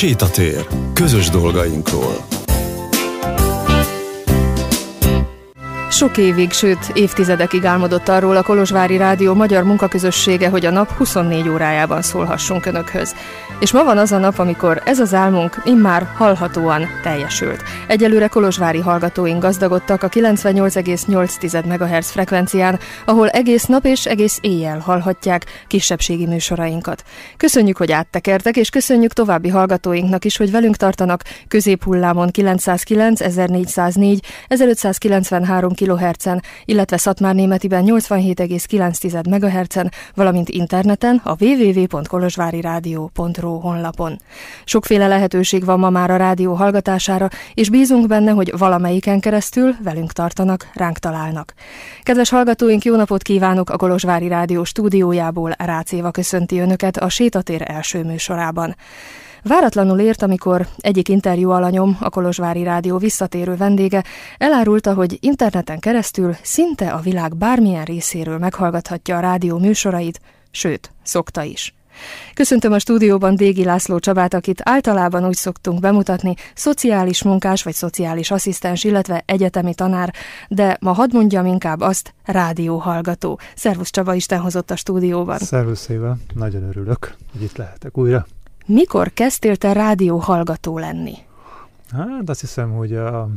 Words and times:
Sétatér. 0.00 0.66
Közös 0.94 1.28
dolgainkról. 1.28 2.39
Sok 6.00 6.16
évig, 6.16 6.52
sőt 6.52 6.90
évtizedekig 6.94 7.64
álmodott 7.64 8.08
arról 8.08 8.36
a 8.36 8.42
Kolozsvári 8.42 8.96
Rádió 8.96 9.34
magyar 9.34 9.62
munkaközössége, 9.62 10.48
hogy 10.48 10.66
a 10.66 10.70
nap 10.70 10.90
24 10.90 11.48
órájában 11.48 12.02
szólhassunk 12.02 12.66
Önökhöz. 12.66 13.14
És 13.58 13.72
ma 13.72 13.84
van 13.84 13.98
az 13.98 14.12
a 14.12 14.18
nap, 14.18 14.38
amikor 14.38 14.82
ez 14.84 14.98
az 14.98 15.14
álmunk 15.14 15.60
immár 15.64 16.06
hallhatóan 16.16 16.86
teljesült. 17.02 17.62
Egyelőre 17.86 18.26
kolozsvári 18.26 18.78
hallgatóink 18.78 19.42
gazdagodtak 19.42 20.02
a 20.02 20.08
98,8 20.08 21.64
MHz 21.64 22.10
frekvencián, 22.10 22.78
ahol 23.04 23.28
egész 23.28 23.64
nap 23.64 23.84
és 23.84 24.06
egész 24.06 24.38
éjjel 24.40 24.78
hallhatják 24.78 25.44
kisebbségi 25.66 26.26
műsorainkat. 26.26 27.02
Köszönjük, 27.36 27.76
hogy 27.76 27.92
áttekertek, 27.92 28.56
és 28.56 28.70
köszönjük 28.70 29.12
további 29.12 29.48
hallgatóinknak 29.48 30.24
is, 30.24 30.36
hogy 30.36 30.50
velünk 30.50 30.76
tartanak 30.76 31.22
középhullámon 31.48 32.30
909, 32.30 33.20
1404, 33.20 34.24
1593 34.48 35.72
kHz-en, 35.96 36.42
illetve 36.64 36.96
Szatmár 36.96 37.34
Németiben 37.34 37.84
87,9 37.86 39.28
MHz-en, 39.28 39.90
valamint 40.14 40.48
interneten 40.48 41.20
a 41.24 41.36
www.kolozsvárirádió.ru 41.38 43.58
honlapon. 43.58 44.20
Sokféle 44.64 45.06
lehetőség 45.06 45.64
van 45.64 45.78
ma 45.78 45.90
már 45.90 46.10
a 46.10 46.16
rádió 46.16 46.54
hallgatására, 46.54 47.28
és 47.54 47.70
bízunk 47.70 48.06
benne, 48.06 48.30
hogy 48.30 48.58
valamelyiken 48.58 49.20
keresztül 49.20 49.74
velünk 49.82 50.12
tartanak, 50.12 50.68
ránk 50.74 50.98
találnak. 50.98 51.54
Kedves 52.02 52.30
hallgatóink, 52.30 52.84
jó 52.84 52.96
napot 52.96 53.22
kívánok 53.22 53.70
a 53.70 53.76
Kolozsvári 53.76 54.28
Rádió 54.28 54.64
stúdiójából, 54.64 55.54
Rácéva 55.58 56.10
köszönti 56.10 56.58
Önöket 56.58 56.96
a 56.96 57.08
Sétatér 57.08 57.62
első 57.64 58.04
műsorában. 58.04 58.76
Váratlanul 59.42 59.98
ért, 59.98 60.22
amikor 60.22 60.66
egyik 60.78 61.08
interjú 61.08 61.50
alanyom, 61.50 61.96
a 62.00 62.10
Kolozsvári 62.10 62.62
Rádió 62.62 62.96
visszatérő 62.96 63.56
vendége 63.56 64.04
elárulta, 64.38 64.94
hogy 64.94 65.18
interneten 65.20 65.78
keresztül 65.78 66.36
szinte 66.42 66.90
a 66.90 67.00
világ 67.00 67.36
bármilyen 67.36 67.84
részéről 67.84 68.38
meghallgathatja 68.38 69.16
a 69.16 69.20
rádió 69.20 69.58
műsorait, 69.58 70.20
sőt, 70.50 70.90
szokta 71.02 71.42
is. 71.42 71.74
Köszöntöm 72.34 72.72
a 72.72 72.78
stúdióban 72.78 73.36
Dégi 73.36 73.64
László 73.64 73.98
Csabát, 73.98 74.34
akit 74.34 74.60
általában 74.64 75.26
úgy 75.26 75.34
szoktunk 75.34 75.80
bemutatni, 75.80 76.34
szociális 76.54 77.22
munkás 77.22 77.62
vagy 77.62 77.74
szociális 77.74 78.30
asszisztens, 78.30 78.84
illetve 78.84 79.22
egyetemi 79.26 79.74
tanár, 79.74 80.14
de 80.48 80.76
ma 80.80 80.92
hadd 80.92 81.12
mondjam 81.12 81.46
inkább 81.46 81.80
azt, 81.80 82.14
rádióhallgató. 82.24 83.38
Szervusz 83.56 83.90
Csaba, 83.90 84.14
Isten 84.14 84.40
hozott 84.40 84.70
a 84.70 84.76
stúdióban. 84.76 85.38
Szervusz 85.38 85.88
Éva, 85.88 86.16
nagyon 86.34 86.62
örülök, 86.62 87.14
hogy 87.32 87.42
itt 87.42 87.56
lehetek 87.56 87.98
újra. 87.98 88.26
Mikor 88.72 89.12
kezdtél 89.12 89.56
te 89.56 89.72
rádióhallgató 89.72 90.78
lenni? 90.78 91.14
Hát 91.90 92.28
azt 92.28 92.40
hiszem, 92.40 92.72
hogy, 92.72 92.94
a, 92.94 93.28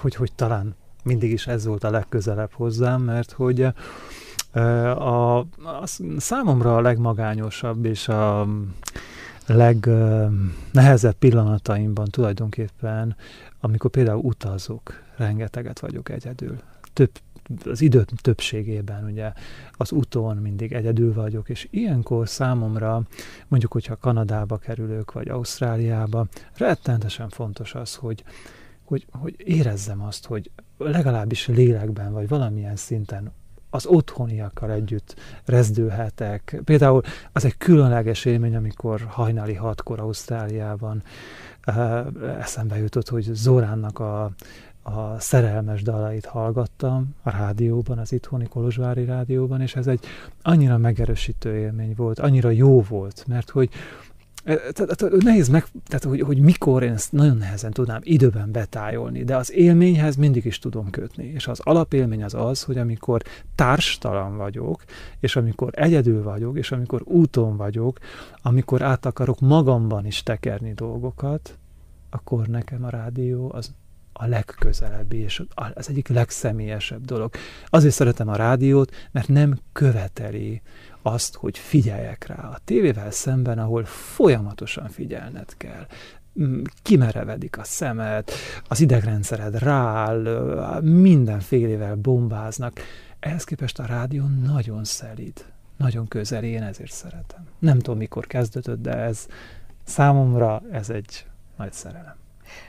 hogy, 0.00 0.14
hogy 0.14 0.32
talán 0.34 0.74
mindig 1.02 1.30
is 1.30 1.46
ez 1.46 1.66
volt 1.66 1.84
a 1.84 1.90
legközelebb 1.90 2.52
hozzám, 2.52 3.02
mert 3.02 3.32
hogy 3.32 3.68
a, 4.52 5.38
a 5.38 5.46
számomra 6.16 6.76
a 6.76 6.80
legmagányosabb 6.80 7.84
és 7.84 8.08
a 8.08 8.46
legnehezebb 9.46 11.14
pillanataimban 11.18 12.06
tulajdonképpen, 12.06 13.16
amikor 13.60 13.90
például 13.90 14.20
utazok, 14.22 15.02
rengeteget 15.16 15.80
vagyok 15.80 16.08
egyedül. 16.08 16.56
Több 16.92 17.10
az 17.64 17.80
idő 17.80 18.04
többségében 18.22 19.04
ugye 19.04 19.32
az 19.72 19.92
úton 19.92 20.36
mindig 20.36 20.72
egyedül 20.72 21.14
vagyok, 21.14 21.48
és 21.48 21.68
ilyenkor 21.70 22.28
számomra, 22.28 23.02
mondjuk, 23.48 23.72
hogyha 23.72 23.96
Kanadába 23.96 24.56
kerülök, 24.56 25.12
vagy 25.12 25.28
Ausztráliába, 25.28 26.26
rettentesen 26.56 27.28
fontos 27.28 27.74
az, 27.74 27.94
hogy, 27.94 28.24
hogy, 28.84 29.06
hogy 29.10 29.34
érezzem 29.38 30.02
azt, 30.02 30.26
hogy 30.26 30.50
legalábbis 30.78 31.46
lélekben, 31.46 32.12
vagy 32.12 32.28
valamilyen 32.28 32.76
szinten 32.76 33.32
az 33.70 33.86
otthoniakkal 33.86 34.70
együtt 34.70 35.16
rezdülhetek. 35.44 36.60
Például 36.64 37.02
az 37.32 37.44
egy 37.44 37.56
különleges 37.56 38.24
élmény, 38.24 38.56
amikor 38.56 39.00
hajnali 39.08 39.54
hatkor 39.54 40.00
Ausztráliában 40.00 41.02
uh, 41.66 42.06
eszembe 42.38 42.78
jutott, 42.78 43.08
hogy 43.08 43.22
Zoránnak 43.32 43.98
a 43.98 44.30
a 44.86 45.16
szerelmes 45.18 45.82
dalait 45.82 46.24
hallgattam 46.24 47.14
a 47.22 47.30
rádióban, 47.30 47.98
az 47.98 48.12
itthoni 48.12 48.46
Kolozsvári 48.46 49.04
rádióban, 49.04 49.60
és 49.60 49.76
ez 49.76 49.86
egy 49.86 50.04
annyira 50.42 50.78
megerősítő 50.78 51.56
élmény 51.56 51.94
volt, 51.96 52.18
annyira 52.18 52.50
jó 52.50 52.82
volt, 52.82 53.24
mert 53.28 53.50
hogy 53.50 53.68
e, 54.44 54.56
tehát 54.56 55.22
nehéz 55.22 55.48
meg, 55.48 55.66
tehát 55.86 56.04
hogy, 56.04 56.20
hogy 56.20 56.38
mikor 56.38 56.82
én 56.82 56.92
ezt 56.92 57.12
nagyon 57.12 57.36
nehezen 57.36 57.72
tudnám 57.72 58.00
időben 58.02 58.52
betájolni, 58.52 59.24
de 59.24 59.36
az 59.36 59.52
élményhez 59.52 60.16
mindig 60.16 60.44
is 60.44 60.58
tudom 60.58 60.90
kötni. 60.90 61.24
És 61.24 61.46
az 61.46 61.60
alapélmény 61.60 62.24
az 62.24 62.34
az, 62.34 62.62
hogy 62.62 62.78
amikor 62.78 63.22
társtalan 63.54 64.36
vagyok, 64.36 64.84
és 65.20 65.36
amikor 65.36 65.70
egyedül 65.72 66.22
vagyok, 66.22 66.56
és 66.56 66.72
amikor 66.72 67.02
úton 67.04 67.56
vagyok, 67.56 67.98
amikor 68.42 68.82
át 68.82 69.06
akarok 69.06 69.40
magamban 69.40 70.06
is 70.06 70.22
tekerni 70.22 70.72
dolgokat, 70.72 71.58
akkor 72.10 72.46
nekem 72.46 72.84
a 72.84 72.88
rádió 72.90 73.52
az 73.54 73.74
a 74.18 74.26
legközelebbi 74.26 75.16
és 75.16 75.42
az 75.74 75.88
egyik 75.88 76.08
legszemélyesebb 76.08 77.04
dolog. 77.04 77.34
Azért 77.68 77.94
szeretem 77.94 78.28
a 78.28 78.36
rádiót, 78.36 78.94
mert 79.12 79.28
nem 79.28 79.58
követeli 79.72 80.62
azt, 81.02 81.34
hogy 81.34 81.58
figyeljek 81.58 82.26
rá. 82.26 82.34
A 82.34 82.58
tévével 82.64 83.10
szemben, 83.10 83.58
ahol 83.58 83.84
folyamatosan 83.84 84.88
figyelned 84.88 85.56
kell, 85.56 85.86
kimerevedik 86.82 87.58
a 87.58 87.64
szemed, 87.64 88.30
az 88.68 88.80
idegrendszered 88.80 89.58
rááll, 89.58 90.80
mindenfélével 90.80 91.94
bombáznak. 91.94 92.80
Ehhez 93.20 93.44
képest 93.44 93.78
a 93.78 93.86
rádió 93.86 94.24
nagyon 94.44 94.84
szelíd, 94.84 95.44
nagyon 95.76 96.08
közeli, 96.08 96.48
én 96.48 96.62
ezért 96.62 96.92
szeretem. 96.92 97.46
Nem 97.58 97.78
tudom, 97.78 97.98
mikor 97.98 98.26
kezdődött, 98.26 98.82
de 98.82 98.96
ez 98.96 99.26
számomra 99.84 100.62
ez 100.70 100.90
egy 100.90 101.26
nagy 101.56 101.72
szerelem. 101.72 102.16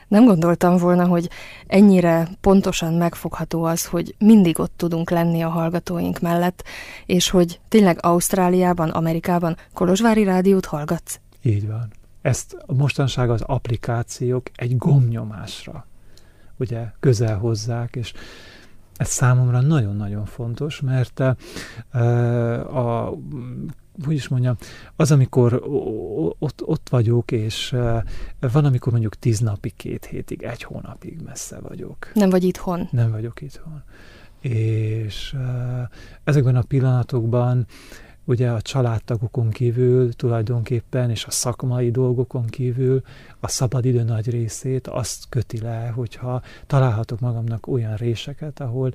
Nem 0.07 0.25
gondoltam 0.25 0.78
volna, 0.78 1.06
hogy 1.06 1.29
ennyire 1.68 2.28
pontosan 2.41 2.94
megfogható 2.94 3.63
az, 3.63 3.85
hogy 3.85 4.16
mindig 4.19 4.59
ott 4.59 4.73
tudunk 4.75 5.09
lenni 5.09 5.41
a 5.41 5.50
hallgatóink 5.50 6.19
mellett, 6.19 6.63
és 7.06 7.29
hogy 7.29 7.59
tényleg 7.68 7.97
Ausztráliában, 8.01 8.90
Amerikában 8.90 9.57
Kolozsvári 9.73 10.23
rádiót 10.23 10.66
hallgatsz. 10.66 11.19
Így 11.41 11.68
van. 11.68 11.91
Ezt 12.22 12.57
mostanság 12.66 13.29
az 13.29 13.41
applikációk 13.41 14.50
egy 14.56 14.78
gomnyomásra 14.78 15.85
ugye 16.57 16.85
közel 17.00 17.38
hozzák, 17.38 17.95
és 17.95 18.13
ez 18.95 19.07
számomra 19.07 19.62
nagyon-nagyon 19.62 20.25
fontos, 20.25 20.81
mert 20.81 21.19
uh, 21.94 22.78
a 22.78 23.18
hogy 24.06 24.16
is 24.16 24.28
mondjam, 24.28 24.56
az, 24.96 25.12
amikor 25.12 25.63
ott, 26.40 26.62
ott 26.66 26.90
vagyok, 26.90 27.31
és 27.31 27.75
van, 28.40 28.66
amikor 28.66 28.91
mondjuk 28.91 29.16
tíz 29.16 29.40
napig, 29.40 29.75
két 29.75 30.06
hétig, 30.06 30.44
egy 30.44 30.63
hónapig 30.63 31.22
messze 31.25 31.59
vagyok. 31.59 32.12
Nem 32.13 32.30
vagy 32.30 32.44
itthon? 32.44 32.88
Nem 32.91 33.12
vagyok 33.12 33.41
itthon. 33.41 33.84
És 34.41 35.36
ezekben 36.24 36.56
a 36.56 36.62
pillanatokban 36.62 37.66
ugye 38.24 38.50
a 38.50 38.62
családtagokon 38.62 39.50
kívül 39.50 40.13
tulajdonképpen, 40.13 41.09
és 41.09 41.25
a 41.25 41.31
szakmai 41.31 41.91
dolgokon 41.91 42.46
kívül 42.46 43.02
a 43.40 43.47
szabadidő 43.47 44.03
nagy 44.03 44.30
részét 44.30 44.88
azt 44.88 45.25
köti 45.30 45.59
le, 45.59 45.91
hogyha 45.96 46.41
találhatok 46.68 47.19
magamnak 47.19 47.68
olyan 47.68 47.96
réseket, 47.96 48.59
ahol 48.59 48.94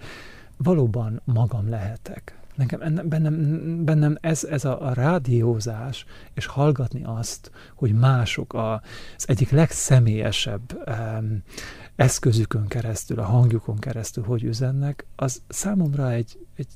valóban 0.57 1.21
magam 1.25 1.69
lehetek 1.69 2.42
Nekem 2.55 3.09
bennem, 3.09 3.85
bennem 3.85 4.19
ez, 4.21 4.45
ez 4.45 4.65
a, 4.65 4.87
a 4.87 4.93
rádiózás, 4.93 6.05
és 6.35 6.47
hallgatni 6.47 7.03
azt, 7.05 7.51
hogy 7.75 7.93
mások 7.93 8.53
a, 8.53 8.83
az 9.17 9.29
egyik 9.29 9.51
legszemélyesebb 9.51 10.83
um, 10.87 11.43
eszközükön 11.97 12.67
keresztül, 12.67 13.19
a 13.19 13.25
hangjukon 13.25 13.79
keresztül 13.79 14.25
hogy 14.25 14.45
üzennek, 14.45 15.07
az 15.17 15.43
számomra 15.49 16.11
egy, 16.11 16.39
egy 16.57 16.67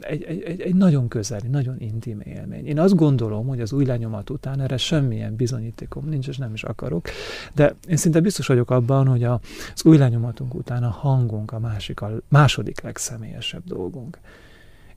egy, 0.00 0.22
egy, 0.22 0.42
egy, 0.42 0.60
egy 0.60 0.74
nagyon 0.74 1.08
közeli, 1.08 1.48
nagyon 1.48 1.80
intim 1.80 2.20
élmény. 2.20 2.66
Én 2.66 2.78
azt 2.78 2.94
gondolom, 2.94 3.46
hogy 3.46 3.60
az 3.60 3.72
új 3.72 3.84
lenyomat 3.84 4.30
után 4.30 4.60
erre 4.60 4.76
semmilyen 4.76 5.36
bizonyítékom 5.36 6.08
nincs, 6.08 6.28
és 6.28 6.36
nem 6.36 6.54
is 6.54 6.62
akarok, 6.62 7.08
de 7.54 7.74
én 7.88 7.96
szinte 7.96 8.20
biztos 8.20 8.46
vagyok 8.46 8.70
abban, 8.70 9.06
hogy 9.06 9.24
a, 9.24 9.40
az 9.74 9.84
új 9.84 9.96
lenyomatunk 9.96 10.54
után 10.54 10.82
a 10.82 10.90
hangunk 10.90 11.52
a 11.52 11.58
másik, 11.58 12.00
a 12.00 12.10
második 12.28 12.80
legszemélyesebb 12.80 13.62
dolgunk. 13.64 14.18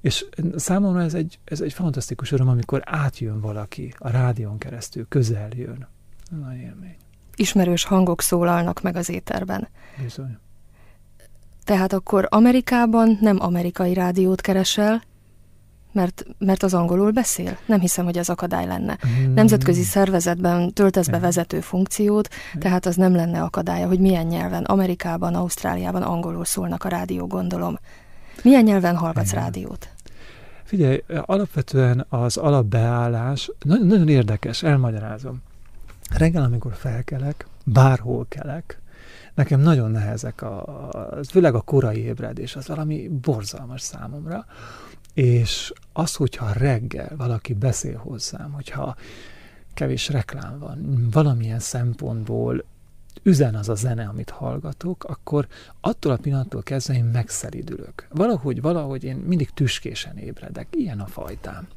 És 0.05 0.25
számomra 0.55 1.01
ez 1.01 1.13
egy, 1.13 1.39
ez 1.45 1.61
egy 1.61 1.73
fantasztikus 1.73 2.31
öröm, 2.31 2.47
amikor 2.47 2.81
átjön 2.85 3.41
valaki 3.41 3.93
a 3.97 4.09
rádión 4.09 4.57
keresztül, 4.57 5.05
közel 5.07 5.49
jön. 5.55 5.87
Nagy 6.41 6.57
élmény. 6.57 6.95
Ismerős 7.35 7.83
hangok 7.83 8.21
szólalnak 8.21 8.81
meg 8.81 8.95
az 8.95 9.09
éterben. 9.09 9.67
Bizony. 10.01 10.37
Tehát 11.63 11.93
akkor 11.93 12.27
Amerikában 12.29 13.17
nem 13.21 13.37
amerikai 13.39 13.93
rádiót 13.93 14.41
keresel, 14.41 15.03
mert, 15.91 16.25
mert 16.37 16.63
az 16.63 16.73
angolul 16.73 17.11
beszél? 17.11 17.57
Nem 17.65 17.79
hiszem, 17.79 18.05
hogy 18.05 18.17
ez 18.17 18.29
akadály 18.29 18.65
lenne. 18.65 18.97
Hmm. 19.01 19.33
Nemzetközi 19.33 19.83
szervezetben 19.83 20.73
töltesz 20.73 21.07
be 21.07 21.19
vezető 21.19 21.59
funkciót, 21.59 22.29
tehát 22.59 22.85
az 22.85 22.95
nem 22.95 23.15
lenne 23.15 23.41
akadálya, 23.41 23.87
hogy 23.87 23.99
milyen 23.99 24.25
nyelven, 24.25 24.63
Amerikában, 24.63 25.35
Ausztráliában 25.35 26.01
angolul 26.01 26.45
szólnak 26.45 26.83
a 26.83 26.89
rádió, 26.89 27.27
gondolom. 27.27 27.77
Milyen 28.43 28.63
nyelven 28.63 28.95
hallgatsz 28.95 29.31
Igen. 29.31 29.43
rádiót? 29.43 29.94
Figyelj, 30.65 31.03
alapvetően 31.21 32.05
az 32.09 32.37
alapbeállás 32.37 33.51
nagyon, 33.61 33.87
nagyon 33.87 34.07
érdekes, 34.09 34.63
elmagyarázom. 34.63 35.41
Reggel, 36.17 36.43
amikor 36.43 36.73
felkelek, 36.73 37.47
bárhol 37.65 38.25
kelek, 38.29 38.81
nekem 39.33 39.59
nagyon 39.59 39.91
nehezek, 39.91 40.41
a, 40.41 40.87
a, 40.89 41.23
főleg 41.29 41.55
a 41.55 41.61
korai 41.61 41.99
ébredés, 41.99 42.55
az 42.55 42.67
valami 42.67 43.07
borzalmas 43.07 43.81
számomra, 43.81 44.45
és 45.13 45.73
az, 45.93 46.15
hogyha 46.15 46.51
reggel 46.53 47.11
valaki 47.17 47.53
beszél 47.53 47.97
hozzám, 47.97 48.51
hogyha 48.51 48.95
kevés 49.73 50.09
reklám 50.09 50.59
van, 50.59 51.07
valamilyen 51.11 51.59
szempontból 51.59 52.63
üzen 53.23 53.55
az 53.55 53.69
a 53.69 53.75
zene, 53.75 54.07
amit 54.07 54.29
hallgatok, 54.29 55.03
akkor 55.03 55.47
attól 55.81 56.11
a 56.11 56.17
pillanattól 56.17 56.63
kezdve 56.63 56.93
én 56.93 57.03
megszelidülök. 57.03 58.07
Valahogy, 58.09 58.61
valahogy 58.61 59.03
én 59.03 59.15
mindig 59.15 59.49
tüskésen 59.49 60.17
ébredek, 60.17 60.67
ilyen 60.71 60.99
a 60.99 61.05
fajtám. 61.05 61.67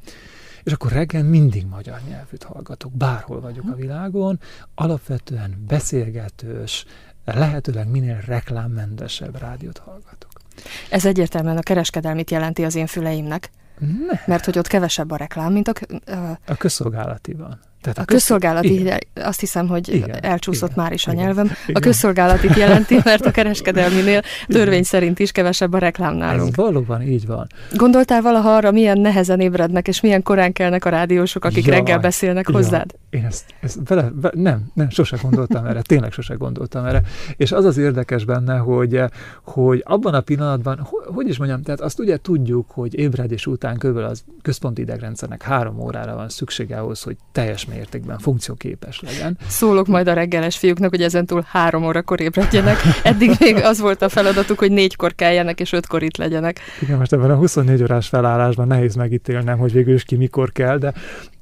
És 0.63 0.71
akkor 0.71 0.91
reggel 0.91 1.23
mindig 1.23 1.65
magyar 1.65 2.01
nyelvűt 2.07 2.43
hallgatok, 2.43 2.91
bárhol 2.91 3.41
vagyok 3.41 3.65
a 3.71 3.75
világon, 3.75 4.39
alapvetően 4.75 5.63
beszélgetős, 5.67 6.85
lehetőleg 7.25 7.89
minél 7.89 8.21
reklámmentesebb 8.25 9.39
rádiót 9.39 9.77
hallgatok. 9.77 10.31
Ez 10.89 11.05
egyértelműen 11.05 11.57
a 11.57 11.61
kereskedelmit 11.61 12.31
jelenti 12.31 12.63
az 12.63 12.75
én 12.75 12.87
füleimnek. 12.87 13.49
Ne. 13.79 14.19
Mert 14.25 14.45
hogy 14.45 14.57
ott 14.57 14.67
kevesebb 14.67 15.11
a 15.11 15.15
reklám, 15.15 15.51
mint 15.53 15.67
a... 15.67 15.73
A, 16.11 16.39
a 16.45 16.55
közszolgálatiban. 16.55 17.59
Tehát 17.81 17.97
a, 17.97 18.01
a 18.01 18.05
közszolgálati, 18.05 18.79
igen. 18.79 18.99
azt 19.15 19.39
hiszem, 19.39 19.67
hogy 19.67 19.93
igen, 19.93 20.23
elcsúszott 20.23 20.71
igen, 20.71 20.83
már 20.83 20.93
is 20.93 21.07
a 21.07 21.11
igen, 21.11 21.23
nyelvem. 21.23 21.45
Igen. 21.45 21.75
A 21.75 21.79
közszolgálatit 21.79 22.55
jelenti, 22.65 22.97
mert 23.03 23.25
a 23.25 23.31
kereskedelminél 23.31 24.21
törvény 24.47 24.83
szerint 24.83 25.19
is 25.19 25.31
kevesebb 25.31 25.73
a 25.73 25.77
reklám 25.77 26.15
nálunk. 26.15 26.47
Ez 26.49 26.55
valóban 26.55 27.01
így 27.01 27.27
van. 27.27 27.47
Gondoltál 27.75 28.21
valaha 28.21 28.55
arra, 28.55 28.71
milyen 28.71 28.99
nehezen 28.99 29.39
ébrednek, 29.39 29.87
és 29.87 30.01
milyen 30.01 30.23
korán 30.23 30.53
kelnek 30.53 30.85
a 30.85 30.89
rádiósok, 30.89 31.45
akik 31.45 31.65
Jaj, 31.65 31.75
reggel 31.75 31.99
beszélnek 31.99 32.47
ja. 32.47 32.55
hozzád? 32.55 32.95
Én 33.09 33.25
ezt, 33.25 33.45
ezt 33.59 33.79
vele, 33.87 34.11
vele, 34.21 34.33
nem, 34.41 34.71
nem, 34.73 34.89
sose 34.89 35.17
gondoltam 35.21 35.65
erre, 35.65 35.81
tényleg 35.81 36.11
sose 36.11 36.33
gondoltam 36.33 36.85
erre. 36.85 37.01
És 37.37 37.51
az 37.51 37.65
az 37.65 37.77
érdekes 37.77 38.25
benne, 38.25 38.57
hogy, 38.57 39.01
hogy 39.43 39.83
abban 39.85 40.13
a 40.13 40.21
pillanatban, 40.21 40.87
hogy 41.13 41.27
is 41.27 41.37
mondjam, 41.37 41.61
tehát 41.61 41.81
azt 41.81 41.99
ugye 41.99 42.17
tudjuk, 42.17 42.71
hogy 42.71 42.99
ébredés 42.99 43.47
után 43.47 43.77
kb. 43.77 43.97
az 43.97 44.23
központi 44.41 44.81
idegrendszernek 44.81 45.41
három 45.41 45.79
órára 45.79 46.15
van 46.15 46.29
szüksége 46.29 46.77
ahhoz, 46.77 47.01
hogy 47.01 47.17
teljes 47.31 47.65
mértékben 47.69 48.17
funkcióképes 48.17 48.99
legyen. 49.01 49.37
Szólok 49.47 49.87
majd 49.87 50.07
a 50.07 50.13
reggeles 50.13 50.57
fiúknak, 50.57 50.89
hogy 50.89 51.01
ezentúl 51.01 51.45
három 51.47 51.85
órakor 51.85 52.21
ébredjenek. 52.21 52.77
Eddig 53.03 53.31
még 53.39 53.55
az 53.55 53.79
volt 53.79 54.01
a 54.01 54.09
feladatuk, 54.09 54.59
hogy 54.59 54.71
négykor 54.71 55.15
keljenek, 55.15 55.59
és 55.59 55.71
ötkor 55.71 56.03
itt 56.03 56.17
legyenek. 56.17 56.59
Igen, 56.81 56.97
most 56.97 57.13
ebben 57.13 57.31
a 57.31 57.35
24 57.35 57.81
órás 57.81 58.07
felállásban 58.07 58.67
nehéz 58.67 58.95
megítélnem, 58.95 59.57
hogy 59.57 59.71
végül 59.71 59.93
is 59.93 60.03
ki 60.03 60.15
mikor 60.15 60.51
kell, 60.51 60.77
de 60.77 60.93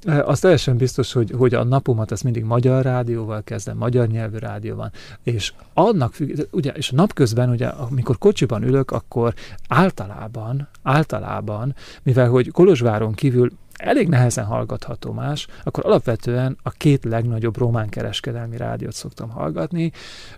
e, 0.04 0.22
az 0.22 0.40
teljesen 0.40 0.76
biztos, 0.76 1.12
hogy, 1.12 1.32
hogy 1.36 1.54
a 1.54 1.64
napomat 1.64 2.12
ezt 2.12 2.24
mindig 2.24 2.44
magyar 2.44 2.84
rádióval 2.84 3.42
kezdem, 3.44 3.76
magyar 3.76 4.06
nyelvű 4.06 4.36
rádióban, 4.36 4.90
és 5.22 5.52
annak 5.74 6.14
függ, 6.14 6.38
ugye, 6.50 6.72
és 6.72 6.90
napközben, 6.90 7.50
ugye, 7.50 7.66
amikor 7.66 8.18
kocsiban 8.18 8.62
ülök, 8.62 8.90
akkor 8.90 9.34
általában, 9.68 10.68
általában, 10.82 11.74
mivel 12.02 12.28
hogy 12.28 12.50
Kolozsváron 12.50 13.14
kívül 13.14 13.50
elég 13.78 14.08
nehezen 14.08 14.44
hallgatható 14.44 15.12
más, 15.12 15.46
akkor 15.64 15.86
alapvetően 15.86 16.56
a 16.62 16.70
két 16.70 17.04
legnagyobb 17.04 17.56
román 17.56 17.88
kereskedelmi 17.88 18.56
rádiót 18.56 18.92
szoktam 18.92 19.30
hallgatni, 19.30 19.92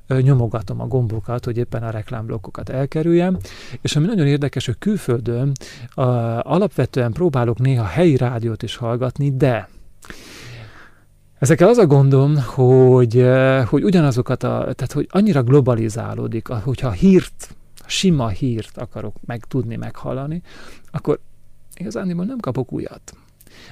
nyomogatom 0.07 0.81
a 0.81 0.87
gombokat, 0.87 1.45
hogy 1.45 1.57
éppen 1.57 1.83
a 1.83 1.91
reklámblokkokat 1.91 2.69
elkerüljem, 2.69 3.37
és 3.81 3.97
ami 3.97 4.07
nagyon 4.07 4.27
érdekes, 4.27 4.67
hogy 4.67 4.79
külföldön 4.79 5.53
a, 5.95 6.03
alapvetően 6.41 7.13
próbálok 7.13 7.59
néha 7.59 7.85
helyi 7.85 8.17
rádiót 8.17 8.63
is 8.63 8.77
hallgatni, 8.77 9.37
de 9.37 9.69
Ezekkel 11.39 11.69
az 11.69 11.79
a 11.79 11.87
gondom, 11.87 12.37
hogy, 12.39 13.27
hogy 13.67 13.85
ugyanazokat, 13.85 14.43
a, 14.43 14.49
tehát 14.49 14.93
hogy 14.93 15.09
annyira 15.11 15.43
globalizálódik, 15.43 16.49
hogyha 16.49 16.91
hírt, 16.91 17.57
sima 17.87 18.29
hírt 18.29 18.79
akarok 18.79 19.17
meg 19.27 19.45
tudni 19.45 19.77
meghallani, 19.77 20.43
akkor 20.91 21.19
igazán 21.75 22.07
nem 22.07 22.39
kapok 22.39 22.73
újat 22.73 23.15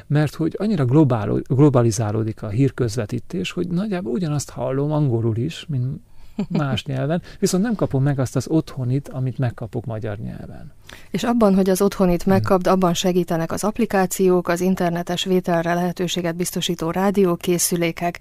mert 0.07 0.35
hogy 0.35 0.55
annyira 0.59 0.85
globál, 0.85 1.41
globalizálódik 1.49 2.43
a 2.43 2.49
hírközvetítés, 2.49 3.51
hogy 3.51 3.69
nagyjából 3.69 4.13
ugyanazt 4.13 4.51
hallom 4.51 4.93
angolul 4.93 5.37
is, 5.37 5.67
mint 5.69 6.01
más 6.49 6.85
nyelven, 6.85 7.23
viszont 7.39 7.63
nem 7.63 7.75
kapom 7.75 8.03
meg 8.03 8.19
azt 8.19 8.37
az 8.37 8.49
otthonit, 8.49 9.09
amit 9.09 9.39
megkapok 9.39 9.85
magyar 9.85 10.19
nyelven. 10.19 10.73
És 11.11 11.25
abban, 11.25 11.55
hogy 11.55 11.71
az 11.71 11.83
otthonit 11.83 12.27
megkapd, 12.27 12.67
abban 12.67 12.95
segítenek 12.95 13.53
az 13.53 13.65
applikációk, 13.65 14.49
az 14.49 14.61
internetes 14.61 15.25
vételre 15.25 15.75
lehetőséget 15.75 16.37
biztosító 16.37 16.91
rádiókészülékek, 16.91 18.19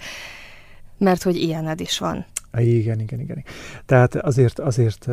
mert 0.97 1.23
hogy 1.23 1.35
ilyened 1.35 1.79
is 1.79 1.99
van. 1.99 2.25
Igen, 2.57 2.99
igen, 2.99 3.19
igen. 3.19 3.43
Tehát 3.85 4.15
azért, 4.15 4.59
azért 4.59 5.07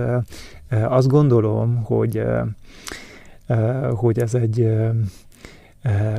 azt 0.70 1.08
gondolom, 1.08 1.82
hogy 1.82 2.22
hogy 3.94 4.18
ez 4.18 4.34
egy 4.34 4.68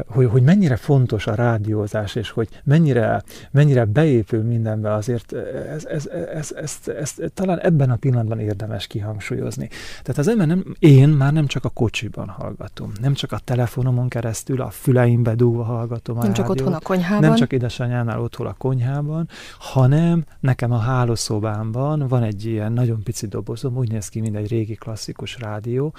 hogy, 0.07 0.25
hogy 0.25 0.43
mennyire 0.43 0.75
fontos 0.75 1.27
a 1.27 1.35
rádiózás, 1.35 2.15
és 2.15 2.29
hogy 2.29 2.49
mennyire, 2.63 3.23
mennyire 3.51 3.85
beépül 3.85 4.43
mindenbe, 4.43 4.93
azért 4.93 5.33
ez, 5.33 5.85
ez, 5.85 6.05
ez, 6.07 6.51
ez, 6.51 6.51
ez, 6.55 6.79
ez 6.99 7.15
talán 7.33 7.59
ebben 7.59 7.89
a 7.89 7.95
pillanatban 7.95 8.39
érdemes 8.39 8.87
kihangsúlyozni. 8.87 9.69
Tehát 10.01 10.17
az 10.17 10.27
ember 10.27 10.47
nem, 10.47 10.75
én 10.79 11.09
már 11.09 11.33
nem 11.33 11.47
csak 11.47 11.65
a 11.65 11.69
kocsiban 11.69 12.27
hallgatom, 12.27 12.91
nem 13.01 13.13
csak 13.13 13.31
a 13.31 13.39
telefonomon 13.43 14.09
keresztül, 14.09 14.61
a 14.61 14.69
füleimbe 14.69 15.35
dugva 15.35 15.63
hallgatom 15.63 16.17
a 16.17 16.21
Nem 16.21 16.27
rádiót, 16.27 16.47
csak 16.47 16.55
otthon 16.55 16.73
a 16.73 16.79
konyhában. 16.79 17.19
Nem 17.19 17.35
csak 17.35 17.53
édesanyámnál 17.53 18.21
otthon 18.21 18.47
a 18.47 18.53
konyhában, 18.53 19.29
hanem 19.59 20.25
nekem 20.39 20.71
a 20.71 20.77
hálószobámban 20.77 22.07
van 22.07 22.23
egy 22.23 22.45
ilyen 22.45 22.71
nagyon 22.71 23.03
pici 23.03 23.27
dobozom, 23.27 23.77
úgy 23.77 23.91
néz 23.91 24.07
ki, 24.07 24.19
mint 24.19 24.35
egy 24.35 24.47
régi 24.47 24.75
klasszikus 24.75 25.39
rádió, 25.39 25.93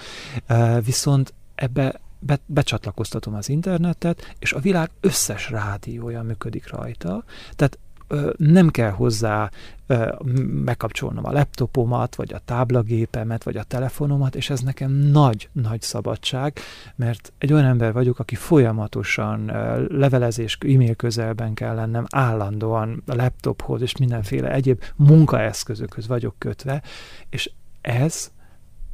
eh, 0.46 0.76
viszont 0.84 1.34
ebbe 1.54 2.00
be, 2.18 2.38
becsatlakoztatom 2.46 3.34
az 3.34 3.48
internetet, 3.48 4.34
és 4.38 4.52
a 4.52 4.60
világ 4.60 4.90
összes 5.00 5.50
rádiója 5.50 6.22
működik 6.22 6.70
rajta, 6.70 7.24
tehát 7.54 7.78
nem 8.36 8.68
kell 8.68 8.90
hozzá 8.90 9.50
megkapcsolnom 10.64 11.26
a 11.26 11.32
laptopomat, 11.32 12.14
vagy 12.14 12.32
a 12.32 12.38
táblagépemet, 12.38 13.42
vagy 13.42 13.56
a 13.56 13.62
telefonomat, 13.62 14.34
és 14.34 14.50
ez 14.50 14.60
nekem 14.60 14.90
nagy-nagy 14.92 15.80
szabadság, 15.80 16.58
mert 16.96 17.32
egy 17.38 17.52
olyan 17.52 17.64
ember 17.64 17.92
vagyok, 17.92 18.18
aki 18.18 18.34
folyamatosan 18.34 19.44
levelezés, 19.88 20.58
e-mail 20.60 20.94
közelben 20.94 21.54
kell 21.54 21.74
lennem, 21.74 22.06
állandóan 22.10 23.02
a 23.06 23.14
laptophoz 23.14 23.80
és 23.80 23.96
mindenféle 23.96 24.52
egyéb 24.52 24.82
munkaeszközökhöz 24.96 26.06
vagyok 26.06 26.34
kötve, 26.38 26.82
és 27.30 27.50
ez 27.80 28.30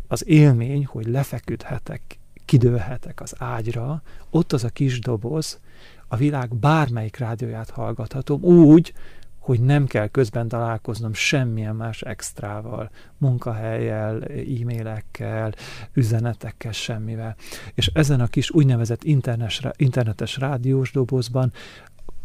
az 0.09 0.29
élmény, 0.29 0.87
hogy 0.87 1.07
lefeküdhetek 1.07 2.19
kidőlhetek 2.45 3.21
az 3.21 3.35
ágyra, 3.39 4.03
ott 4.31 4.53
az 4.53 4.65
a 4.65 4.69
kis 4.69 5.01
doboz, 5.01 5.61
a 6.09 6.17
világ 6.17 6.55
bármelyik 6.55 7.17
rádióját 7.17 7.71
hallgathatom 7.71 8.43
úgy, 8.43 8.93
hogy 9.43 9.61
nem 9.61 9.87
kell 9.87 10.07
közben 10.09 10.49
találkoznom 10.49 11.15
semmilyen 11.15 11.77
más 11.77 12.03
extrával, 12.03 12.91
munkahelyel, 13.19 14.23
e-mailekkel, 14.23 15.53
üzenetekkel, 15.93 16.73
semmivel. 16.73 17.37
És 17.75 17.87
ezen 17.87 18.21
a 18.21 18.27
kis 18.27 18.51
úgynevezett 18.51 19.05
internetes, 19.05 19.63
internetes 19.77 20.37
rádiós 20.37 20.93
dobozban 20.93 21.53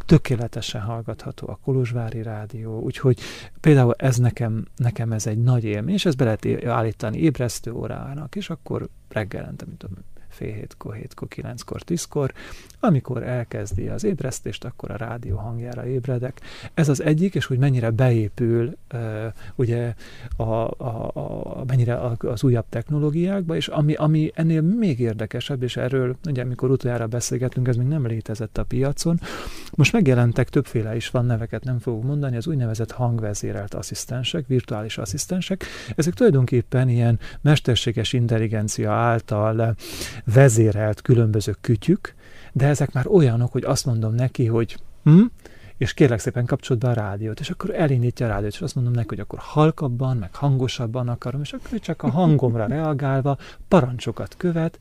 tökéletesen 0.07 0.81
hallgatható 0.81 1.47
a 1.47 1.59
Kolozsvári 1.63 2.21
Rádió, 2.21 2.79
úgyhogy 2.79 3.19
például 3.59 3.93
ez 3.97 4.17
nekem, 4.17 4.65
nekem 4.75 5.11
ez 5.11 5.27
egy 5.27 5.37
nagy 5.37 5.63
élmény, 5.63 5.93
és 5.93 6.05
ezt 6.05 6.17
be 6.17 6.23
lehet 6.23 6.65
állítani 6.65 7.17
ébresztő 7.17 7.71
órának, 7.71 8.35
és 8.35 8.49
akkor 8.49 8.89
reggelente, 9.09 9.65
mint 9.65 9.77
tudom, 9.77 9.97
fél 10.37 10.53
hétkor, 10.53 10.95
hétkor, 10.95 11.27
kilenckor, 11.27 11.81
tízkor, 11.81 12.33
amikor 12.79 13.23
elkezdi 13.23 13.87
az 13.87 14.03
ébresztést, 14.03 14.65
akkor 14.65 14.91
a 14.91 14.95
rádió 14.95 15.37
hangjára 15.37 15.85
ébredek. 15.85 16.41
Ez 16.73 16.89
az 16.89 17.01
egyik, 17.01 17.35
és 17.35 17.45
hogy 17.45 17.57
mennyire 17.57 17.89
beépül 17.89 18.77
ugye 19.55 19.93
a, 20.35 20.43
a, 20.43 21.11
a, 21.13 21.63
mennyire 21.67 21.99
az 22.17 22.43
újabb 22.43 22.65
technológiákba, 22.69 23.55
és 23.55 23.67
ami, 23.67 23.93
ami 23.93 24.31
ennél 24.35 24.61
még 24.61 24.99
érdekesebb, 24.99 25.63
és 25.63 25.77
erről 25.77 26.15
ugye 26.27 26.41
amikor 26.41 26.71
utoljára 26.71 27.07
beszélgetünk, 27.07 27.67
ez 27.67 27.75
még 27.75 27.87
nem 27.87 28.07
létezett 28.07 28.57
a 28.57 28.63
piacon, 28.63 29.19
most 29.75 29.93
megjelentek, 29.93 30.49
többféle 30.49 30.95
is 30.95 31.09
van, 31.09 31.25
neveket 31.25 31.63
nem 31.63 31.79
fogok 31.79 32.03
mondani, 32.03 32.37
az 32.37 32.47
úgynevezett 32.47 32.91
hangvezérelt 32.91 33.73
asszisztensek, 33.73 34.47
virtuális 34.47 34.97
asszisztensek, 34.97 35.65
ezek 35.95 36.13
tulajdonképpen 36.13 36.89
ilyen 36.89 37.19
mesterséges 37.41 38.13
intelligencia 38.13 38.91
által 38.91 39.75
vezérelt 40.33 41.01
különböző 41.01 41.55
kütyük, 41.61 42.13
de 42.51 42.67
ezek 42.67 42.93
már 42.93 43.07
olyanok, 43.07 43.51
hogy 43.51 43.63
azt 43.63 43.85
mondom 43.85 44.13
neki, 44.13 44.45
hogy 44.45 44.77
hm? 45.03 45.21
és 45.77 45.93
kérlek 45.93 46.19
szépen 46.19 46.45
kapcsold 46.45 46.79
be 46.79 46.89
a 46.89 46.93
rádiót, 46.93 47.39
és 47.39 47.49
akkor 47.49 47.75
elindítja 47.75 48.25
a 48.25 48.29
rádiót, 48.29 48.51
és 48.51 48.61
azt 48.61 48.75
mondom 48.75 48.93
neki, 48.93 49.07
hogy 49.07 49.19
akkor 49.19 49.39
halkabban, 49.39 50.17
meg 50.17 50.35
hangosabban 50.35 51.07
akarom, 51.07 51.41
és 51.41 51.53
akkor 51.53 51.79
csak 51.79 52.03
a 52.03 52.09
hangomra 52.09 52.65
reagálva 52.65 53.37
parancsokat 53.67 54.35
követ, 54.37 54.79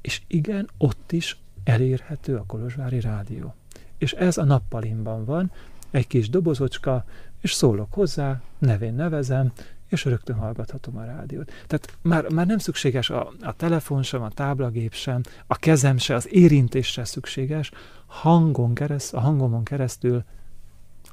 és 0.00 0.22
igen, 0.26 0.68
ott 0.78 1.12
is 1.12 1.38
elérhető 1.64 2.36
a 2.36 2.44
Kolozsvári 2.46 3.00
Rádió. 3.00 3.54
És 3.98 4.12
ez 4.12 4.36
a 4.36 4.44
nappalimban 4.44 5.24
van, 5.24 5.52
egy 5.90 6.06
kis 6.06 6.30
dobozocska, 6.30 7.04
és 7.40 7.52
szólok 7.52 7.92
hozzá, 7.92 8.40
nevén 8.58 8.94
nevezem, 8.94 9.52
és 9.88 10.04
rögtön 10.04 10.36
hallgathatom 10.36 10.96
a 10.96 11.04
rádiót. 11.04 11.52
Tehát 11.66 11.98
már, 12.02 12.30
már 12.30 12.46
nem 12.46 12.58
szükséges 12.58 13.10
a, 13.10 13.32
a 13.40 13.52
telefon 13.52 14.02
sem, 14.02 14.22
a 14.22 14.30
táblagép 14.30 14.94
sem, 14.94 15.20
a 15.46 15.56
kezem 15.56 15.98
se, 15.98 16.14
az 16.14 16.34
érintés 16.34 16.86
se 16.86 17.04
szükséges, 17.04 17.70
hangon 18.06 18.74
kereszt, 18.74 19.14
a 19.14 19.20
hangomon 19.20 19.64
keresztül 19.64 20.24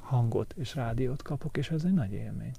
hangot 0.00 0.54
és 0.58 0.74
rádiót 0.74 1.22
kapok, 1.22 1.56
és 1.56 1.70
ez 1.70 1.82
egy 1.84 1.92
nagy 1.92 2.12
élmény. 2.12 2.52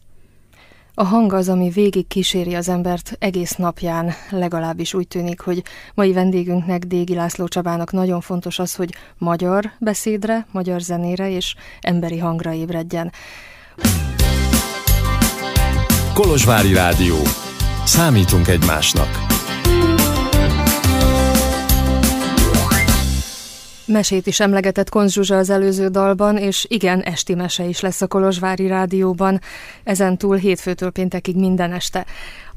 A 0.98 1.04
hang 1.04 1.34
az, 1.34 1.50
ami 1.50 1.70
végig 1.70 2.08
kíséri 2.08 2.54
az 2.54 2.70
embert 2.70 3.16
egész 3.20 3.56
napján, 3.56 4.12
legalábbis 4.30 4.94
úgy 4.94 5.08
tűnik, 5.08 5.40
hogy 5.40 5.64
mai 5.94 6.14
vendégünknek, 6.14 6.84
Dégi 6.84 7.16
László 7.16 7.48
Csabának 7.48 7.92
nagyon 7.92 8.22
fontos 8.22 8.60
az, 8.60 8.76
hogy 8.76 8.96
magyar 9.18 9.72
beszédre, 9.80 10.48
magyar 10.52 10.82
zenére 10.82 11.30
és 11.30 11.56
emberi 11.82 12.18
hangra 12.18 12.54
ébredjen. 12.54 13.12
Kolozsvári 16.16 16.74
Rádió. 16.74 17.16
Számítunk 17.86 18.48
egymásnak. 18.48 19.08
Mesét 23.86 24.28
is 24.28 24.40
emlegetett 24.40 24.90
Konz 24.90 25.32
az 25.32 25.50
előző 25.50 25.88
dalban, 25.88 26.38
és 26.38 26.66
igen, 26.70 27.02
esti 27.02 27.36
mese 27.36 27.64
is 27.64 27.80
lesz 27.80 28.02
a 28.02 28.08
Kolozsvári 28.08 28.68
Rádióban, 28.68 29.42
ezen 29.84 30.18
túl 30.18 30.36
hétfőtől 30.36 30.90
péntekig 30.90 31.36
minden 31.36 31.74
este. 31.74 32.06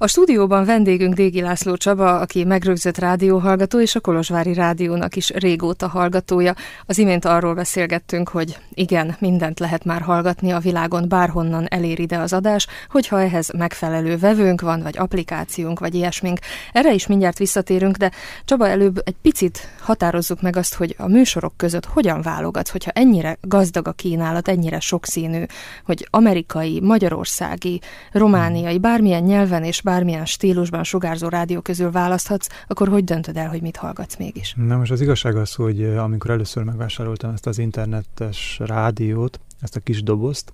A 0.01 0.07
stúdióban 0.07 0.65
vendégünk 0.65 1.15
Dégi 1.15 1.41
László 1.41 1.77
Csaba, 1.77 2.21
aki 2.21 2.45
megrögzött 2.45 2.99
rádióhallgató, 2.99 3.81
és 3.81 3.95
a 3.95 4.01
Kolozsvári 4.01 4.55
Rádiónak 4.55 5.17
is 5.17 5.31
régóta 5.31 5.89
hallgatója. 5.89 6.55
Az 6.87 6.99
imént 6.99 7.25
arról 7.25 7.55
beszélgettünk, 7.55 8.29
hogy 8.29 8.59
igen, 8.75 9.17
mindent 9.19 9.61
lehet 9.61 9.85
már 9.85 10.01
hallgatni 10.01 10.51
a 10.51 10.59
világon, 10.59 11.09
bárhonnan 11.09 11.67
elér 11.69 11.99
ide 11.99 12.19
az 12.19 12.33
adás, 12.33 12.67
hogyha 12.91 13.21
ehhez 13.21 13.51
megfelelő 13.57 14.17
vevőnk 14.17 14.61
van, 14.61 14.83
vagy 14.83 14.99
applikációnk, 14.99 15.79
vagy 15.79 15.95
ilyesmink. 15.95 16.39
Erre 16.73 16.93
is 16.93 17.07
mindjárt 17.07 17.39
visszatérünk, 17.39 17.97
de 17.97 18.11
Csaba, 18.45 18.69
előbb 18.69 19.01
egy 19.05 19.17
picit 19.23 19.69
határozzuk 19.81 20.43
meg 20.43 20.57
azt, 20.57 20.75
hogy 20.75 20.95
a 20.99 21.09
műsorok 21.09 21.53
között 21.57 21.87
hogyan 21.87 22.23
válogatsz, 22.23 22.71
hogyha 22.71 22.91
ennyire 22.91 23.37
gazdag 23.41 23.89
a 23.89 23.93
kínálat, 23.93 24.49
ennyire 24.49 24.81
sokszínű, 24.81 25.45
hogy 25.85 26.07
amerikai, 26.11 26.81
magyarországi, 26.81 27.81
romániai, 28.13 28.79
bármilyen 28.79 29.23
nyelven 29.23 29.65
és 29.65 29.83
bármilyen 29.89 30.27
stílusban 30.27 30.85
sugárzó 30.85 31.29
rádió 31.29 31.61
közül 31.61 31.91
választhatsz, 31.91 32.49
akkor 32.67 32.89
hogy 32.89 33.05
döntöd 33.05 33.37
el, 33.37 33.49
hogy 33.49 33.63
mit 33.63 33.77
hallgatsz 33.77 34.17
mégis? 34.17 34.55
Na 34.57 34.77
most 34.77 34.91
az 34.91 35.01
igazság 35.01 35.37
az, 35.37 35.55
hogy 35.55 35.85
amikor 35.85 36.31
először 36.31 36.63
megvásároltam 36.63 37.33
ezt 37.33 37.47
az 37.47 37.59
internetes 37.59 38.59
rádiót, 38.65 39.41
ezt 39.61 39.77
a 39.77 39.81
kis 39.81 40.03
dobozt, 40.03 40.53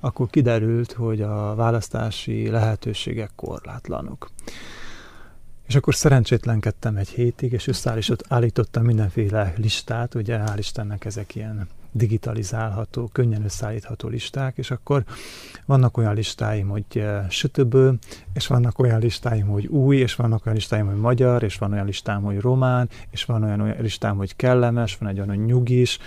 akkor 0.00 0.30
kiderült, 0.30 0.92
hogy 0.92 1.22
a 1.22 1.54
választási 1.54 2.48
lehetőségek 2.48 3.30
korlátlanok. 3.36 4.30
És 5.66 5.74
akkor 5.74 5.94
szerencsétlenkedtem 5.94 6.96
egy 6.96 7.08
hétig, 7.08 7.52
és 7.52 7.66
összeállítottam 7.66 8.84
mindenféle 8.84 9.52
listát, 9.56 10.14
ugye 10.14 10.38
hál' 10.38 10.58
Istennek 10.58 11.04
ezek 11.04 11.34
ilyen 11.34 11.68
digitalizálható, 11.92 13.10
könnyen 13.12 13.44
összeállítható 13.44 14.08
listák, 14.08 14.58
és 14.58 14.70
akkor 14.70 15.04
vannak 15.66 15.96
olyan 15.96 16.14
listáim, 16.14 16.68
hogy 16.68 16.84
eh, 16.94 17.26
sütöbő, 17.28 17.98
és 18.34 18.46
vannak 18.46 18.78
olyan 18.78 19.00
listáim, 19.00 19.46
hogy 19.46 19.66
új, 19.66 19.96
és 19.96 20.14
vannak 20.14 20.46
olyan 20.46 20.56
listáim, 20.56 20.86
hogy 20.86 20.96
magyar, 20.96 21.42
és 21.42 21.58
van 21.58 21.72
olyan 21.72 21.86
listám, 21.86 22.22
hogy 22.22 22.40
román, 22.40 22.88
és 23.10 23.24
van 23.24 23.42
olyan, 23.42 23.60
olyan 23.60 23.76
listám, 23.80 24.16
hogy 24.16 24.36
kellemes, 24.36 24.96
van 24.96 25.08
egy 25.08 25.16
olyan, 25.16 25.28
hogy 25.28 25.44
nyugis. 25.44 25.98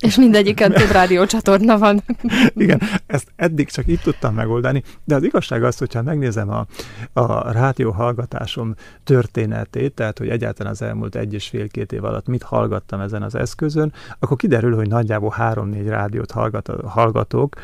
És 0.00 0.16
mindegyiken 0.16 0.72
több 0.72 0.90
rádiócsatorna 0.90 1.78
van. 1.78 2.02
Igen, 2.54 2.80
ezt 3.06 3.32
eddig 3.36 3.70
csak 3.70 3.86
itt 3.86 4.00
tudtam 4.00 4.34
megoldani, 4.34 4.82
de 5.04 5.14
az 5.14 5.22
igazság 5.22 5.64
az, 5.64 5.78
hogyha 5.78 6.02
megnézem 6.02 6.50
a, 6.50 6.66
a 7.12 7.52
rádió 7.52 7.90
hallgatásom 7.90 8.74
történetét, 9.04 9.94
tehát 9.94 10.18
hogy 10.18 10.28
egyáltalán 10.28 10.72
az 10.72 10.82
elmúlt 10.82 11.14
egy 11.14 11.34
és 11.34 11.48
fél-két 11.48 11.92
év 11.92 12.04
alatt 12.04 12.26
mit 12.26 12.42
hallgattam 12.42 13.00
ezen 13.00 13.22
az 13.22 13.34
eszközön, 13.34 13.92
akkor 14.18 14.36
kiderül, 14.36 14.74
hogy 14.74 14.88
nagyjából 14.88 15.15
nagyjából 15.16 15.44
három-négy 15.46 15.88
rádiót 15.88 16.30
hallgat, 16.30 16.70
hallgatok, 16.86 17.54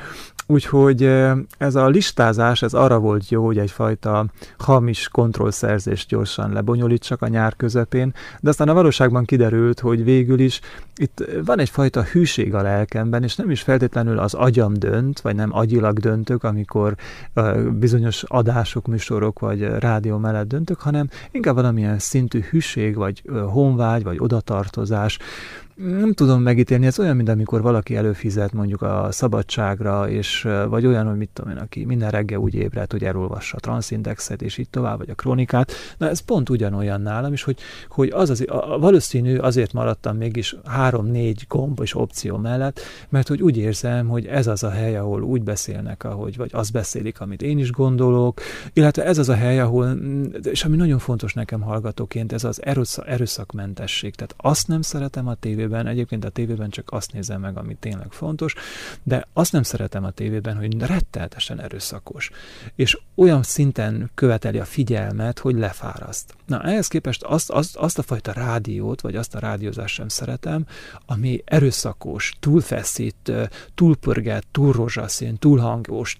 Úgyhogy 0.47 1.03
ez 1.59 1.75
a 1.75 1.89
listázás, 1.89 2.63
ez 2.63 2.75
arra 2.75 2.99
volt 2.99 3.29
jó, 3.29 3.45
hogy 3.45 3.59
egyfajta 3.59 4.27
hamis 4.59 5.09
kontrollszerzést 5.09 6.09
gyorsan 6.09 6.53
lebonyolítsak 6.53 7.23
a 7.23 7.29
nyár 7.29 7.57
közepén, 7.57 8.15
de 8.41 8.49
aztán 8.49 8.69
a 8.69 8.75
valóságban 8.75 9.25
kiderült, 9.25 9.81
hogy 9.81 10.05
végül 10.05 10.41
is 10.41 10.61
itt 10.97 11.25
van 11.45 11.59
egyfajta 11.59 12.03
hűség 12.03 12.55
a 12.55 12.63
lelkemben, 12.63 13.23
és 13.23 13.37
nem 13.37 13.51
is 13.51 13.63
feltétlenül 13.63 14.19
az 14.19 14.35
agyam 14.35 14.75
dönt, 14.75 15.21
vagy 15.21 15.35
nem 15.35 15.55
agyilag 15.55 15.99
döntök, 15.99 16.45
amikor 16.45 16.95
bizonyos 17.71 18.23
adások, 18.23 18.87
műsorok, 18.87 19.39
vagy 19.39 19.63
rádió 19.63 20.17
mellett 20.17 20.49
döntök, 20.49 20.81
hanem 20.81 21.09
inkább 21.31 21.55
valamilyen 21.55 21.99
szintű 21.99 22.41
hűség, 22.51 22.95
vagy 22.95 23.23
honvágy, 23.47 24.03
vagy 24.03 24.17
odatartozás, 24.19 25.19
nem 25.75 26.13
tudom 26.13 26.43
megítélni, 26.43 26.87
ez 26.87 26.99
olyan, 26.99 27.17
mint 27.17 27.29
amikor 27.29 27.63
valaki 27.63 27.97
előfizet 27.97 28.53
mondjuk 28.53 28.83
a 28.83 29.09
szabadságra, 29.11 30.09
és 30.09 30.49
vagy 30.69 30.87
olyan, 30.87 31.07
hogy 31.07 31.17
mit 31.17 31.31
tudom 31.33 31.51
én, 31.51 31.57
aki 31.57 31.85
minden 31.85 32.11
reggel 32.11 32.39
úgy 32.39 32.55
ébred, 32.55 32.91
hogy 32.93 33.05
elolvassa 33.05 33.57
a 33.57 33.61
transzindexet, 33.61 34.43
és 34.43 34.59
így 34.59 34.71
tovább, 34.71 34.99
vagy 34.99 35.11
a 35.11 35.15
kronikát. 35.15 35.73
Na 35.99 36.09
ez 36.09 36.19
pont 36.19 36.49
ugyanolyan 36.49 37.01
nálam 37.01 37.33
is, 37.33 37.43
hogy, 37.43 37.59
hogy 37.89 38.09
az, 38.09 38.31
az 38.31 38.45
a, 38.49 38.79
valószínű 38.79 39.37
azért 39.37 39.73
maradtam 39.73 40.17
mégis 40.17 40.57
három-négy 40.65 41.45
gomb 41.49 41.81
és 41.83 41.95
opció 41.95 42.37
mellett, 42.37 42.81
mert 43.09 43.29
hogy 43.29 43.43
úgy 43.43 43.57
érzem, 43.57 44.09
hogy 44.09 44.27
ez 44.27 44.47
az 44.47 44.63
a 44.63 44.71
hely, 44.71 44.97
ahol 44.97 45.23
úgy 45.23 45.43
beszélnek, 45.43 46.05
ahogy, 46.05 46.37
vagy 46.37 46.51
azt 46.53 46.73
beszélik, 46.73 47.21
amit 47.21 47.43
én 47.43 47.59
is 47.59 47.71
gondolok, 47.71 48.41
illetve 48.73 49.05
ez 49.05 49.19
az 49.19 49.29
a 49.29 49.35
hely, 49.35 49.61
ahol, 49.61 49.99
és 50.43 50.65
ami 50.65 50.77
nagyon 50.77 50.99
fontos 50.99 51.35
nekem 51.35 51.61
hallgatóként, 51.61 52.33
ez 52.33 52.45
az 52.45 52.61
erőszakmentesség. 53.05 54.15
Tehát 54.15 54.35
azt 54.37 54.69
nem 54.69 54.83
szeretem 54.83 55.29
a 55.29 55.35
tévében, 55.35 55.62
tévében, 55.63 55.87
egyébként 55.87 56.25
a 56.25 56.29
tévében 56.29 56.71
csak 56.71 56.93
azt 56.93 57.13
nézem 57.13 57.41
meg, 57.41 57.59
ami 57.59 57.75
tényleg 57.75 58.13
fontos, 58.13 58.55
de 59.03 59.27
azt 59.33 59.53
nem 59.53 59.63
szeretem 59.63 60.05
a 60.05 60.11
tévében, 60.11 60.57
hogy 60.57 60.81
retteltesen 60.81 61.61
erőszakos, 61.61 62.31
és 62.75 62.99
olyan 63.15 63.43
szinten 63.43 64.11
követeli 64.15 64.59
a 64.59 64.65
figyelmet, 64.65 65.39
hogy 65.39 65.55
lefáraszt. 65.55 66.35
Na, 66.47 66.63
ehhez 66.63 66.89
képest 66.89 67.23
azt, 67.23 67.51
azt, 67.51 67.77
azt 67.77 67.99
a 67.99 68.03
fajta 68.03 68.33
rádiót, 68.33 69.01
vagy 69.01 69.17
azt 69.17 69.35
a 69.35 69.39
rádiózást 69.39 69.95
sem 69.95 70.09
szeretem, 70.09 70.67
ami 71.07 71.43
erőszakos, 71.45 72.33
túlfeszít, 72.41 73.33
túlpörget, 73.75 74.47
túl 74.51 74.73
rózsaszín, 74.73 75.37
túl 75.39 75.59
hangos, 75.59 76.17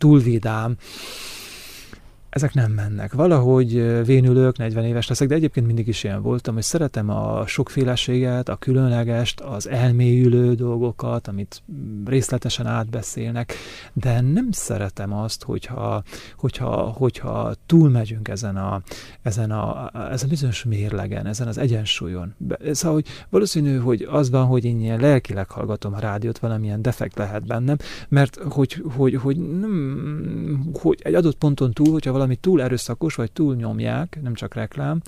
ezek 2.33 2.55
nem 2.55 2.73
mennek. 2.73 3.13
Valahogy 3.13 3.73
vénülök, 4.07 4.57
40 4.59 4.85
éves 4.85 5.09
leszek, 5.09 5.29
de 5.29 5.35
egyébként 5.35 5.67
mindig 5.67 5.89
is 5.89 6.05
ilyen 6.05 6.23
voltam, 6.23 6.55
hogy 6.55 6.63
szeretem 6.63 7.11
a 7.11 7.47
sokféleséget, 7.47 8.49
a 8.49 8.57
különlegest, 8.57 9.41
az 9.41 9.69
elmélyülő 9.69 10.55
dolgokat, 10.55 11.29
amit 11.29 11.63
részletesen 12.05 12.67
átbeszélnek, 12.67 13.55
de 13.93 14.21
nem 14.21 14.49
szeretem 14.51 15.13
azt, 15.13 15.43
hogyha, 15.43 16.03
hogyha, 16.37 16.77
hogyha 16.77 17.55
túlmegyünk 17.67 18.29
ezen 18.29 18.57
a, 18.57 18.83
ezen 19.23 19.51
a, 19.51 19.91
ezen 20.11 20.27
a 20.27 20.31
bizonyos 20.31 20.65
mérlegen, 20.65 21.27
ezen 21.27 21.49
az 21.49 21.59
egyensúlyon. 21.59 22.35
Szóval, 22.71 22.95
hogy 22.95 23.07
valószínű, 23.31 23.77
hogy 23.77 24.07
az 24.11 24.31
van, 24.31 24.47
hogy 24.47 24.65
én 24.65 24.81
ilyen 24.81 25.01
lelkileg 25.01 25.51
hallgatom 25.51 25.95
a 25.95 25.99
rádiót, 25.99 26.39
valamilyen 26.39 26.83
defekt 26.83 27.17
lehet 27.17 27.47
bennem, 27.47 27.77
mert 28.09 28.39
hogy, 28.49 28.83
hogy, 28.97 29.15
hogy, 29.15 29.37
nem, 29.37 30.71
hogy 30.73 31.01
egy 31.03 31.15
adott 31.15 31.37
ponton 31.37 31.73
túl, 31.73 31.93
hogyha 31.93 32.13
valami 32.13 32.22
túl 32.29 32.63
erőszakos, 32.63 33.15
vagy 33.15 33.33
túl 33.33 33.55
nyomják, 33.55 34.19
nem 34.23 34.35
csak 34.35 34.55
reklám, 34.55 35.01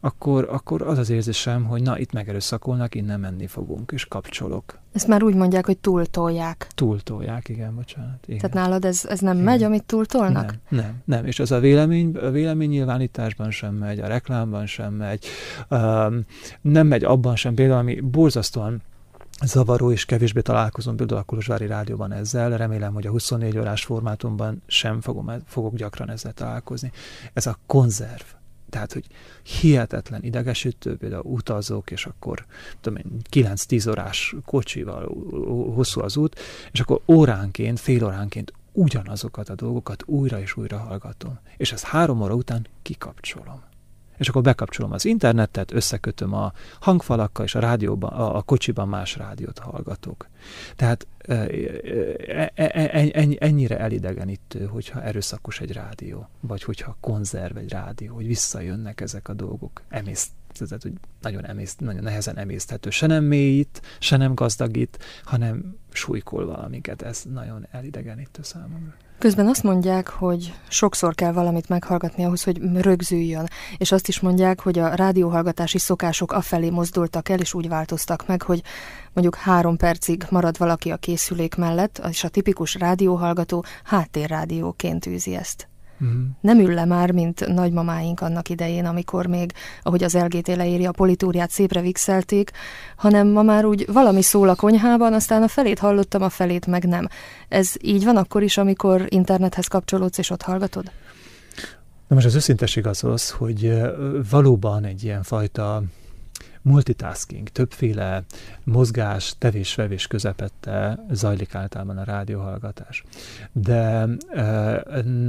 akkor, 0.00 0.48
akkor 0.50 0.82
az 0.82 0.98
az 0.98 1.10
érzésem, 1.10 1.64
hogy 1.64 1.82
na, 1.82 1.98
itt 1.98 2.12
megerőszakolnak, 2.12 2.94
innen 2.94 3.20
menni 3.20 3.46
fogunk, 3.46 3.92
és 3.92 4.04
kapcsolok. 4.04 4.78
Ezt 4.92 5.06
már 5.06 5.22
úgy 5.22 5.34
mondják, 5.34 5.66
hogy 5.66 5.78
túltolják. 5.78 6.66
Túltolják, 6.74 7.48
igen, 7.48 7.74
bocsánat. 7.74 8.24
Igen. 8.26 8.40
Tehát 8.40 8.56
nálad 8.56 8.84
ez, 8.84 9.04
ez 9.08 9.20
nem 9.20 9.32
igen. 9.32 9.44
megy, 9.44 9.62
amit 9.62 9.84
túltolnak? 9.84 10.54
Nem, 10.68 10.80
nem, 10.80 11.02
nem. 11.04 11.26
És 11.26 11.40
az 11.40 11.52
a 11.52 11.60
vélemény, 11.60 12.16
a 12.16 12.30
véleménynyilvánításban 12.30 13.50
sem 13.50 13.74
megy, 13.74 13.98
a 13.98 14.06
reklámban 14.06 14.66
sem 14.66 14.94
megy, 14.94 15.24
um, 15.70 16.24
nem 16.60 16.86
megy 16.86 17.04
abban 17.04 17.36
sem, 17.36 17.54
például 17.54 17.78
ami 17.78 18.00
borzasztóan 18.00 18.82
zavaró, 19.44 19.92
és 19.92 20.04
kevésbé 20.04 20.40
találkozom 20.40 20.96
például 20.96 21.20
a 21.20 21.24
Kolozsvári 21.24 21.66
Rádióban 21.66 22.12
ezzel. 22.12 22.56
Remélem, 22.56 22.94
hogy 22.94 23.06
a 23.06 23.10
24 23.10 23.58
órás 23.58 23.84
formátumban 23.84 24.62
sem 24.66 25.00
fogom, 25.00 25.30
fogok 25.46 25.74
gyakran 25.74 26.10
ezzel 26.10 26.32
találkozni. 26.32 26.92
Ez 27.32 27.46
a 27.46 27.58
konzerv 27.66 28.22
tehát, 28.70 28.92
hogy 28.92 29.06
hihetetlen 29.42 30.22
idegesítő, 30.22 30.96
például 30.96 31.22
utazok, 31.24 31.90
és 31.90 32.06
akkor 32.06 32.46
tudom 32.80 32.98
én, 32.98 33.20
9-10 33.30 33.88
órás 33.88 34.34
kocsival 34.44 35.04
hosszú 35.74 36.00
az 36.00 36.16
út, 36.16 36.40
és 36.72 36.80
akkor 36.80 37.00
óránként, 37.06 37.80
fél 37.80 38.04
óránként 38.04 38.52
ugyanazokat 38.72 39.48
a 39.48 39.54
dolgokat 39.54 40.02
újra 40.06 40.40
és 40.40 40.56
újra 40.56 40.78
hallgatom. 40.78 41.38
És 41.56 41.72
ezt 41.72 41.84
három 41.84 42.22
óra 42.22 42.34
után 42.34 42.66
kikapcsolom 42.82 43.67
és 44.18 44.28
akkor 44.28 44.42
bekapcsolom 44.42 44.92
az 44.92 45.04
internetet, 45.04 45.72
összekötöm 45.72 46.34
a 46.34 46.52
hangfalakkal, 46.80 47.44
és 47.44 47.54
a 47.54 47.60
rádióban, 47.60 48.12
a, 48.12 48.36
a 48.36 48.42
kocsiban 48.42 48.88
más 48.88 49.16
rádiót 49.16 49.58
hallgatok. 49.58 50.28
Tehát 50.76 51.06
e, 51.18 51.34
e, 52.26 52.52
e, 52.54 53.36
ennyire 53.38 53.78
elidegenítő, 53.78 54.64
hogyha 54.66 55.02
erőszakos 55.02 55.60
egy 55.60 55.72
rádió, 55.72 56.28
vagy 56.40 56.62
hogyha 56.62 56.96
konzerv 57.00 57.56
egy 57.56 57.70
rádió, 57.70 58.14
hogy 58.14 58.26
visszajönnek 58.26 59.00
ezek 59.00 59.28
a 59.28 59.32
dolgok, 59.32 59.82
emészt, 59.88 60.30
tehát, 60.66 60.82
hogy 60.82 60.92
nagyon, 61.20 61.46
emészt, 61.46 61.80
nagyon 61.80 62.02
nehezen 62.02 62.38
emészthető. 62.38 62.90
Se 62.90 63.06
nem 63.06 63.24
mélyít, 63.24 63.82
se 63.98 64.16
nem 64.16 64.34
gazdagít, 64.34 64.98
hanem 65.24 65.76
súlykol 65.92 66.46
valamiket. 66.46 67.02
Ez 67.02 67.22
nagyon 67.32 67.66
elidegenítő 67.70 68.42
számomra. 68.42 68.94
Közben 69.18 69.46
azt 69.46 69.62
mondják, 69.62 70.08
hogy 70.08 70.54
sokszor 70.68 71.14
kell 71.14 71.32
valamit 71.32 71.68
meghallgatni 71.68 72.24
ahhoz, 72.24 72.42
hogy 72.42 72.60
rögzüljön, 72.74 73.48
és 73.76 73.92
azt 73.92 74.08
is 74.08 74.20
mondják, 74.20 74.60
hogy 74.60 74.78
a 74.78 74.94
rádióhallgatási 74.94 75.78
szokások 75.78 76.32
afelé 76.32 76.70
mozdultak 76.70 77.28
el, 77.28 77.38
és 77.38 77.54
úgy 77.54 77.68
változtak 77.68 78.26
meg, 78.26 78.42
hogy 78.42 78.62
mondjuk 79.12 79.36
három 79.36 79.76
percig 79.76 80.26
marad 80.30 80.58
valaki 80.58 80.90
a 80.90 80.96
készülék 80.96 81.54
mellett, 81.54 82.00
és 82.08 82.24
a 82.24 82.28
tipikus 82.28 82.74
rádióhallgató 82.74 83.64
háttérrádióként 83.84 85.06
űzi 85.06 85.34
ezt. 85.34 85.67
Uh-huh. 86.00 86.18
Nem 86.40 86.58
ül 86.58 86.74
le 86.74 86.84
már, 86.84 87.10
mint 87.10 87.46
nagymamáink 87.46 88.20
annak 88.20 88.48
idején, 88.48 88.84
amikor 88.84 89.26
még, 89.26 89.52
ahogy 89.82 90.04
az 90.04 90.14
LGT 90.14 90.56
leírja, 90.56 90.88
a 90.88 90.92
politúriát 90.92 91.50
szépre 91.50 91.80
vixelték, 91.80 92.50
hanem 92.96 93.28
ma 93.28 93.42
már 93.42 93.64
úgy 93.64 93.86
valami 93.92 94.22
szól 94.22 94.48
a 94.48 94.54
konyhában, 94.54 95.12
aztán 95.12 95.42
a 95.42 95.48
felét 95.48 95.78
hallottam, 95.78 96.22
a 96.22 96.28
felét 96.28 96.66
meg 96.66 96.84
nem. 96.84 97.08
Ez 97.48 97.72
így 97.80 98.04
van 98.04 98.16
akkor 98.16 98.42
is, 98.42 98.58
amikor 98.58 99.06
internethez 99.08 99.66
kapcsolódsz 99.66 100.18
és 100.18 100.30
ott 100.30 100.42
hallgatod? 100.42 100.90
Na 102.08 102.14
most 102.14 102.26
az 102.26 102.34
őszinteség 102.34 102.86
az 102.86 103.04
az, 103.04 103.30
hogy 103.30 103.80
valóban 104.30 104.84
egy 104.84 105.04
ilyen 105.04 105.22
fajta 105.22 105.82
multitasking, 106.62 107.48
többféle 107.48 108.22
mozgás, 108.64 109.34
tevés-vevés 109.38 110.06
közepette 110.06 111.04
zajlik 111.10 111.54
általában 111.54 111.98
a 111.98 112.04
rádióhallgatás. 112.04 113.04
De 113.52 114.06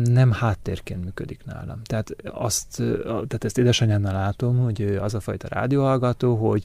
nem 0.03 0.31
háttérként 0.31 1.03
működik 1.03 1.45
nálam. 1.45 1.81
Tehát, 1.83 2.15
azt, 2.23 2.83
tehát 3.03 3.43
ezt 3.43 3.57
édesanyámnál 3.57 4.13
látom, 4.13 4.57
hogy 4.57 4.97
az 5.01 5.13
a 5.13 5.19
fajta 5.19 5.47
rádióhallgató, 5.47 6.35
hogy 6.35 6.63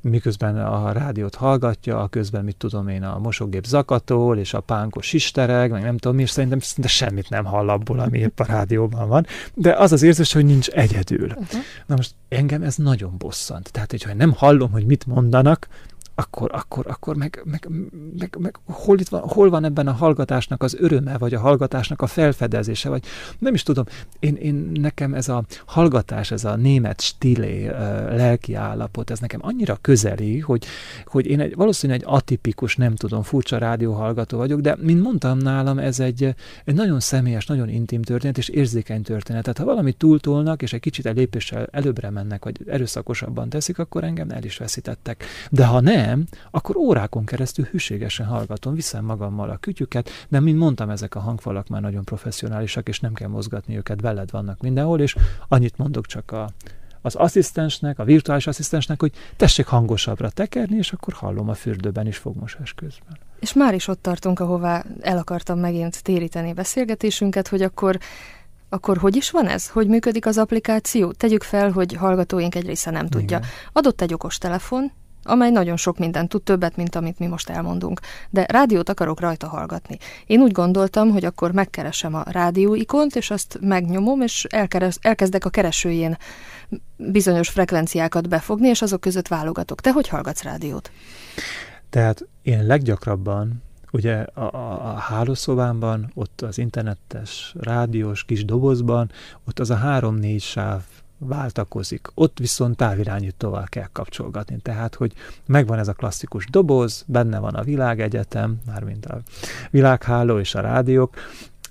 miközben 0.00 0.58
a 0.58 0.92
rádiót 0.92 1.34
hallgatja, 1.34 2.02
a 2.02 2.08
közben 2.08 2.44
mit 2.44 2.56
tudom 2.56 2.88
én, 2.88 3.02
a 3.02 3.18
mosógép 3.18 3.64
zakatol, 3.64 4.38
és 4.38 4.54
a 4.54 4.60
pánkos 4.60 5.12
istereg, 5.12 5.70
meg 5.70 5.82
nem 5.82 5.96
tudom 5.96 6.16
mi, 6.16 6.22
és 6.22 6.30
szerintem 6.30 6.58
szinte 6.58 6.88
semmit 6.88 7.30
nem 7.30 7.44
hall 7.44 7.68
abból, 7.68 7.98
ami 7.98 8.18
épp 8.18 8.40
a 8.40 8.44
rádióban 8.44 9.08
van. 9.08 9.26
De 9.54 9.72
az 9.72 9.92
az 9.92 10.02
érzés, 10.02 10.32
hogy 10.32 10.44
nincs 10.44 10.68
egyedül. 10.68 11.28
Uh-huh. 11.28 11.60
Na 11.86 11.96
most 11.96 12.14
engem 12.28 12.62
ez 12.62 12.76
nagyon 12.76 13.14
bosszant. 13.18 13.72
Tehát, 13.72 13.92
hogyha 14.02 14.18
nem 14.18 14.32
hallom, 14.32 14.70
hogy 14.70 14.86
mit 14.86 15.06
mondanak, 15.06 15.68
akkor, 16.14 16.50
akkor, 16.54 16.86
akkor 16.88 17.16
meg, 17.16 17.42
meg, 17.44 17.68
meg, 18.18 18.36
meg 18.38 18.58
hol, 18.64 18.98
itt 18.98 19.08
van, 19.08 19.20
hol 19.20 19.50
van 19.50 19.64
ebben 19.64 19.86
a 19.86 19.92
hallgatásnak 19.92 20.62
az 20.62 20.76
öröme, 20.78 21.18
vagy 21.18 21.34
a 21.34 21.40
hallgatásnak 21.40 22.02
a 22.02 22.06
felfedezése, 22.06 22.88
vagy 22.88 23.04
nem 23.38 23.54
is 23.54 23.62
tudom, 23.62 23.84
én, 24.18 24.34
én 24.34 24.70
nekem 24.74 25.14
ez 25.14 25.28
a 25.28 25.44
hallgatás, 25.66 26.30
ez 26.30 26.44
a 26.44 26.56
német 26.56 27.00
stilé 27.00 27.68
uh, 27.68 27.74
lelki 28.16 28.54
állapot, 28.54 29.10
ez 29.10 29.18
nekem 29.18 29.40
annyira 29.42 29.78
közeli, 29.80 30.38
hogy, 30.38 30.64
hogy 31.06 31.26
én 31.26 31.40
egy, 31.40 31.54
valószínűleg 31.54 32.02
egy 32.02 32.08
atipikus, 32.10 32.76
nem 32.76 32.94
tudom, 32.94 33.22
furcsa 33.22 33.58
rádióhallgató 33.58 34.36
vagyok, 34.36 34.60
de 34.60 34.76
mint 34.80 35.02
mondtam 35.02 35.38
nálam, 35.38 35.78
ez 35.78 36.00
egy, 36.00 36.34
egy 36.64 36.74
nagyon 36.74 37.00
személyes, 37.00 37.46
nagyon 37.46 37.68
intim 37.68 38.02
történet, 38.02 38.38
és 38.38 38.48
érzékeny 38.48 39.02
történet. 39.02 39.42
Tehát 39.42 39.58
ha 39.58 39.64
valamit 39.64 39.96
túltolnak, 39.96 40.62
és 40.62 40.72
egy 40.72 40.80
kicsit 40.80 41.06
egy 41.06 41.16
lépéssel 41.16 41.68
előbbre 41.70 42.10
mennek, 42.10 42.44
vagy 42.44 42.56
erőszakosabban 42.66 43.48
teszik, 43.48 43.78
akkor 43.78 44.04
engem 44.04 44.30
el 44.30 44.44
is 44.44 44.56
veszítettek. 44.56 45.24
De 45.50 45.66
ha 45.66 45.80
nem, 45.80 46.01
nem, 46.06 46.24
akkor 46.50 46.76
órákon 46.76 47.24
keresztül 47.24 47.64
hűségesen 47.64 48.26
hallgatom, 48.26 48.74
viszem 48.74 49.04
magammal 49.04 49.50
a 49.50 49.56
kütyüket, 49.56 50.10
de 50.28 50.40
mint 50.40 50.58
mondtam, 50.58 50.90
ezek 50.90 51.14
a 51.14 51.20
hangfalak 51.20 51.68
már 51.68 51.80
nagyon 51.80 52.04
professzionálisak, 52.04 52.88
és 52.88 53.00
nem 53.00 53.12
kell 53.12 53.28
mozgatni 53.28 53.76
őket, 53.76 54.00
veled 54.00 54.30
vannak 54.30 54.60
mindenhol, 54.60 55.00
és 55.00 55.16
annyit 55.48 55.78
mondok 55.78 56.06
csak 56.06 56.30
a, 56.30 56.50
az 57.02 57.14
asszisztensnek, 57.14 57.98
a 57.98 58.04
virtuális 58.04 58.46
asszisztensnek, 58.46 59.00
hogy 59.00 59.12
tessék 59.36 59.66
hangosabbra 59.66 60.30
tekerni, 60.30 60.76
és 60.76 60.92
akkor 60.92 61.12
hallom 61.12 61.48
a 61.48 61.54
fürdőben 61.54 62.06
is 62.06 62.16
fogmosás 62.16 62.72
közben. 62.72 63.18
És 63.40 63.52
már 63.52 63.74
is 63.74 63.88
ott 63.88 64.02
tartunk, 64.02 64.40
ahová 64.40 64.84
el 65.00 65.18
akartam 65.18 65.58
megint 65.58 66.02
téríteni 66.02 66.52
beszélgetésünket, 66.52 67.48
hogy 67.48 67.62
akkor 67.62 67.98
akkor 68.68 68.96
hogy 68.96 69.16
is 69.16 69.30
van 69.30 69.48
ez? 69.48 69.68
Hogy 69.68 69.86
működik 69.86 70.26
az 70.26 70.38
applikáció? 70.38 71.12
Tegyük 71.12 71.42
fel, 71.42 71.70
hogy 71.70 71.92
hallgatóink 71.92 72.54
egy 72.54 72.66
része 72.66 72.90
nem 72.90 73.06
tudja. 73.06 73.36
Igen. 73.36 73.48
Adott 73.72 74.00
egy 74.00 74.14
okos 74.14 74.38
telefon, 74.38 74.92
amely 75.22 75.50
nagyon 75.50 75.76
sok 75.76 75.98
mindent 75.98 76.28
tud, 76.28 76.42
többet, 76.42 76.76
mint 76.76 76.94
amit 76.94 77.18
mi 77.18 77.26
most 77.26 77.50
elmondunk. 77.50 78.00
De 78.30 78.46
rádiót 78.48 78.88
akarok 78.88 79.20
rajta 79.20 79.48
hallgatni. 79.48 79.98
Én 80.26 80.40
úgy 80.40 80.52
gondoltam, 80.52 81.10
hogy 81.10 81.24
akkor 81.24 81.52
megkeresem 81.52 82.14
a 82.14 82.24
rádió 82.26 82.74
ikont, 82.74 83.16
és 83.16 83.30
azt 83.30 83.58
megnyomom, 83.60 84.20
és 84.20 84.44
elkeres, 84.50 84.96
elkezdek 85.00 85.44
a 85.44 85.50
keresőjén 85.50 86.18
bizonyos 86.96 87.48
frekvenciákat 87.48 88.28
befogni, 88.28 88.68
és 88.68 88.82
azok 88.82 89.00
között 89.00 89.28
válogatok. 89.28 89.80
Te 89.80 89.92
hogy 89.92 90.08
hallgatsz 90.08 90.42
rádiót? 90.42 90.90
Tehát 91.90 92.26
én 92.42 92.66
leggyakrabban 92.66 93.62
ugye 93.92 94.14
a, 94.14 94.54
a, 94.54 94.92
a 94.92 94.94
hálószobámban, 94.94 96.10
ott 96.14 96.40
az 96.40 96.58
internetes 96.58 97.54
rádiós 97.60 98.24
kis 98.24 98.44
dobozban, 98.44 99.10
ott 99.48 99.58
az 99.58 99.70
a 99.70 99.74
három-négy 99.74 100.42
sáv 100.42 100.82
váltakozik. 101.26 102.08
Ott 102.14 102.38
viszont 102.38 102.76
távirányítóval 102.76 103.66
kell 103.68 103.88
kapcsolgatni. 103.92 104.56
Tehát, 104.62 104.94
hogy 104.94 105.12
megvan 105.46 105.78
ez 105.78 105.88
a 105.88 105.92
klasszikus 105.92 106.46
doboz, 106.50 107.04
benne 107.06 107.38
van 107.38 107.54
a 107.54 107.62
világegyetem, 107.62 108.60
mármint 108.66 109.06
a 109.06 109.20
világháló 109.70 110.38
és 110.38 110.54
a 110.54 110.60
rádiók, 110.60 111.14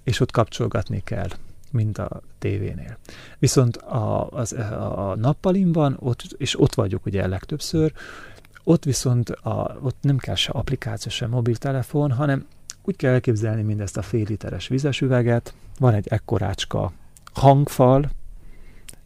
és 0.04 0.20
ott 0.20 0.32
kapcsolgatni 0.32 1.02
kell 1.04 1.28
mint 1.72 1.98
a 1.98 2.22
tévénél. 2.40 2.98
Viszont 3.40 3.78
a, 3.78 4.28
az, 4.30 4.54
a 4.54 5.16
nappalimban, 5.20 5.98
ott, 6.00 6.36
és 6.38 6.60
ott 6.60 6.74
vagyok 6.74 7.06
ugye 7.06 7.28
legtöbbször, 7.28 7.94
ott 8.64 8.84
viszont 8.84 9.30
a, 9.30 9.78
ott 9.82 9.98
nem 10.02 10.18
kell 10.18 10.36
se 10.36 10.52
applikáció, 10.52 11.12
se 11.12 11.28
mobiltelefon, 11.28 12.12
hanem 12.12 12.46
úgy 12.84 12.96
kell 12.96 13.14
elképzelni 13.14 13.62
mindezt 13.62 13.98
a 13.98 14.02
fél 14.02 14.26
literes 14.28 14.68
vizes 14.68 15.02
üveget, 15.02 15.54
van 15.80 15.94
egy 15.94 16.08
ekkorácska 16.08 16.92
hangfal, 17.34 18.10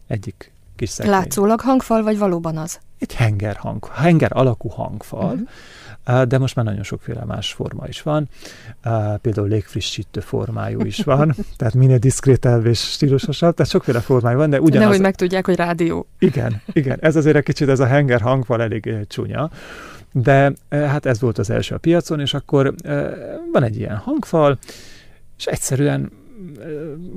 egyik 0.07 0.51
kis 0.75 0.89
szekrény. 0.89 1.13
Látszólag 1.15 1.59
hangfal, 1.61 2.03
vagy 2.03 2.17
valóban 2.17 2.57
az? 2.57 2.79
Egy 2.99 3.15
henger, 3.15 3.55
hang, 3.55 3.89
henger 3.93 4.31
alakú 4.33 4.69
hangfal, 4.69 5.39
uh-huh. 6.05 6.23
de 6.23 6.37
most 6.37 6.55
már 6.55 6.65
nagyon 6.65 6.83
sokféle 6.83 7.25
más 7.25 7.53
forma 7.53 7.87
is 7.87 8.01
van. 8.01 8.29
Például 9.21 9.47
légfrissítő 9.47 10.19
formájú 10.19 10.81
is 10.81 11.03
van, 11.03 11.35
tehát 11.57 11.73
minél 11.73 11.97
diszkrétebb 11.97 12.65
és 12.65 12.79
stílusosabb, 12.79 13.55
tehát 13.55 13.71
sokféle 13.71 13.99
formájú 13.99 14.37
van, 14.37 14.49
de 14.49 14.61
ugyanaz... 14.61 14.87
Nehogy 14.87 15.01
megtudják, 15.01 15.45
hogy 15.45 15.55
rádió. 15.55 16.07
Igen, 16.19 16.61
igen, 16.73 16.97
ez 17.01 17.15
azért 17.15 17.35
egy 17.35 17.43
kicsit, 17.43 17.69
ez 17.69 17.79
a 17.79 17.85
henger 17.85 18.21
hangfal 18.21 18.61
elég 18.61 18.95
csúnya. 19.07 19.49
De 20.11 20.53
hát 20.69 21.05
ez 21.05 21.19
volt 21.19 21.37
az 21.37 21.49
első 21.49 21.75
a 21.75 21.77
piacon, 21.77 22.19
és 22.19 22.33
akkor 22.33 22.73
van 23.51 23.63
egy 23.63 23.77
ilyen 23.77 23.97
hangfal, 23.97 24.57
és 25.37 25.45
egyszerűen 25.45 26.11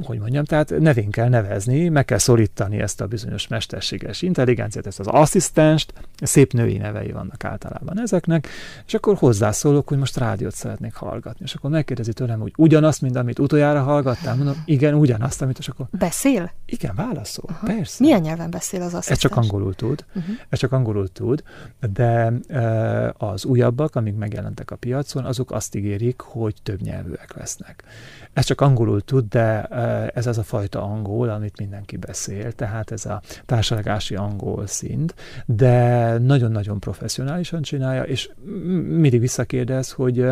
hogy 0.03 0.19
mondjam, 0.19 0.45
tehát 0.45 0.79
nevén 0.79 1.11
kell 1.11 1.29
nevezni, 1.29 1.89
meg 1.89 2.05
kell 2.05 2.19
szorítani 2.19 2.81
ezt 2.81 3.01
a 3.01 3.07
bizonyos 3.07 3.49
mesterséges 3.49 4.23
intelligenciát, 4.23 4.87
ezt 4.87 5.01
az 5.01 5.07
asszisztenst, 5.07 5.93
szép 6.23 6.53
női 6.53 6.77
nevei 6.77 7.13
vannak 7.13 7.45
általában 7.45 8.01
ezeknek, 8.01 8.49
és 8.87 8.95
akkor 8.95 9.17
hozzászólok, 9.17 9.89
hogy 9.89 9.99
most 9.99 10.17
rádiót 10.17 10.55
szeretnék 10.55 10.95
hallgatni. 10.95 11.45
És 11.45 11.55
akkor 11.55 11.71
megkérdezi 11.71 12.13
tőlem, 12.13 12.41
hogy 12.41 12.53
ugyanazt, 12.57 13.01
mint 13.01 13.17
amit 13.17 13.39
utoljára 13.39 13.83
hallgattál, 13.83 14.37
mondom, 14.37 14.63
igen, 14.65 14.95
ugyanazt, 14.95 15.43
amit, 15.43 15.59
és 15.59 15.69
akkor... 15.69 15.87
Beszél? 15.91 16.53
Igen, 16.67 16.95
válaszol, 16.95 17.45
Aha. 17.49 17.67
persze. 17.67 17.97
Milyen 18.05 18.21
nyelven 18.21 18.51
beszél 18.51 18.81
az 18.81 18.95
asszisztens? 18.95 19.25
Ez 19.25 19.31
csak 19.31 19.37
angolul 19.37 19.75
tud, 19.75 20.05
uh-huh. 20.15 20.35
ez 20.49 20.59
csak 20.59 20.73
angolul 20.73 21.09
tud, 21.09 21.43
de 21.93 22.33
az 23.13 23.45
újabbak, 23.45 23.97
amik 23.97 24.17
megjelentek 24.17 24.71
a 24.71 24.77
piacon, 24.77 25.25
azok 25.25 25.51
azt 25.51 25.75
ígérik, 25.75 26.21
hogy 26.21 26.55
több 26.63 26.81
nyelvűek 26.81 27.35
lesznek. 27.37 27.85
Ez 28.38 28.44
csak 28.44 28.61
angolul 28.61 29.01
tud, 29.01 29.29
de 29.29 29.62
ez 30.14 30.27
az 30.27 30.38
a 30.38 30.42
fajta 30.42 30.83
angol, 30.83 31.29
amit 31.29 31.59
mindenki 31.59 31.96
beszél, 31.96 32.53
tehát 32.53 32.90
ez 32.90 33.07
a 33.07 33.22
társadalmi 33.46 34.16
angol 34.16 34.66
szint, 34.66 35.14
de 35.46 36.18
nagyon-nagyon 36.18 36.81
professzionálisan 36.81 37.62
csinálja, 37.62 38.03
és 38.03 38.31
mindig 38.88 39.20
visszakérdez, 39.20 39.92
hogy 39.92 40.27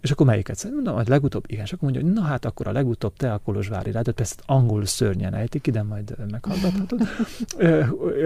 és 0.00 0.10
akkor 0.10 0.26
melyiket 0.26 0.70
Mondom, 0.74 0.94
hogy 0.94 1.08
legutóbb, 1.08 1.44
igen, 1.46 1.64
és 1.64 1.72
akkor 1.72 1.90
mondja, 1.90 2.08
hogy 2.08 2.20
na 2.20 2.28
hát 2.28 2.44
akkor 2.44 2.66
a 2.66 2.72
legutóbb 2.72 3.16
te 3.16 3.32
a 3.32 3.38
Kolozsvári 3.38 3.90
Rádiót, 3.90 4.16
persze 4.16 4.34
angol 4.46 4.84
szörnyen 4.84 5.34
ejtik, 5.34 5.66
ide 5.66 5.82
majd 5.82 6.16
meghallgathatod. 6.30 7.00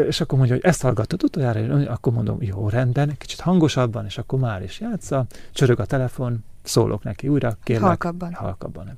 és 0.08 0.20
akkor 0.20 0.38
mondja, 0.38 0.56
hogy 0.56 0.64
ezt 0.64 0.82
hallgattad 0.82 1.22
utoljára, 1.22 1.90
akkor 1.90 2.12
mondom, 2.12 2.38
jó, 2.40 2.68
rendben, 2.68 3.14
kicsit 3.18 3.40
hangosabban, 3.40 4.04
és 4.04 4.18
akkor 4.18 4.38
már 4.38 4.62
is 4.62 4.80
játsza, 4.80 5.26
csörög 5.52 5.80
a 5.80 5.84
telefon, 5.84 6.44
szólok 6.66 7.02
neki 7.02 7.28
újra, 7.28 7.56
kérlek. 7.62 7.84
Halkabban. 7.86 8.34
Halkabban. 8.34 8.96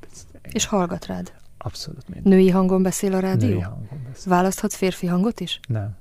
És 0.52 0.66
hallgat 0.66 1.06
rád? 1.06 1.32
Abszolút 1.58 2.08
minden. 2.08 2.32
Női 2.32 2.50
hangon 2.50 2.82
beszél 2.82 3.14
a 3.14 3.18
rádió? 3.18 3.48
Női 3.48 3.60
hangon 3.60 4.00
beszél. 4.08 4.32
Választhatsz 4.32 4.74
férfi 4.74 5.06
hangot 5.06 5.40
is? 5.40 5.60
Nem. 5.68 5.96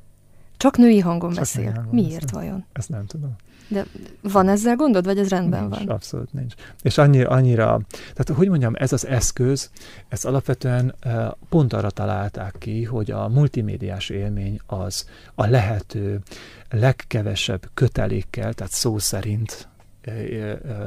Csak 0.58 0.78
női 0.78 1.00
hangon 1.00 1.30
Csak 1.30 1.40
beszél? 1.40 1.64
Női 1.64 1.74
hangon 1.74 1.94
Miért 1.94 2.22
beszél. 2.22 2.40
vajon? 2.40 2.66
Ezt 2.74 2.90
nem 2.90 3.06
tudom. 3.06 3.36
De 3.70 3.86
van 4.22 4.48
ezzel 4.48 4.76
gondod, 4.76 5.06
vagy 5.06 5.18
ez 5.18 5.30
rendben 5.30 5.62
nincs, 5.64 5.78
van? 5.78 5.88
Abszolút 5.88 6.34
nincs. 6.34 6.54
És 6.82 6.98
annyira, 6.98 7.30
annyira, 7.30 7.80
tehát 7.90 8.30
hogy 8.36 8.50
mondjam, 8.50 8.74
ez 8.78 8.94
az 8.94 9.06
eszköz, 9.06 9.70
ez 10.08 10.26
alapvetően 10.26 10.96
pont 11.50 11.74
arra 11.74 11.90
találták 11.90 12.56
ki, 12.60 12.84
hogy 12.84 13.12
a 13.12 13.28
multimédiás 13.28 14.10
élmény 14.10 14.60
az 14.66 15.06
a 15.36 15.46
lehető 15.46 16.20
legkevesebb 16.70 17.70
kötelékkel, 17.74 18.54
tehát 18.54 18.74
szó 18.74 18.98
szerint 18.98 19.68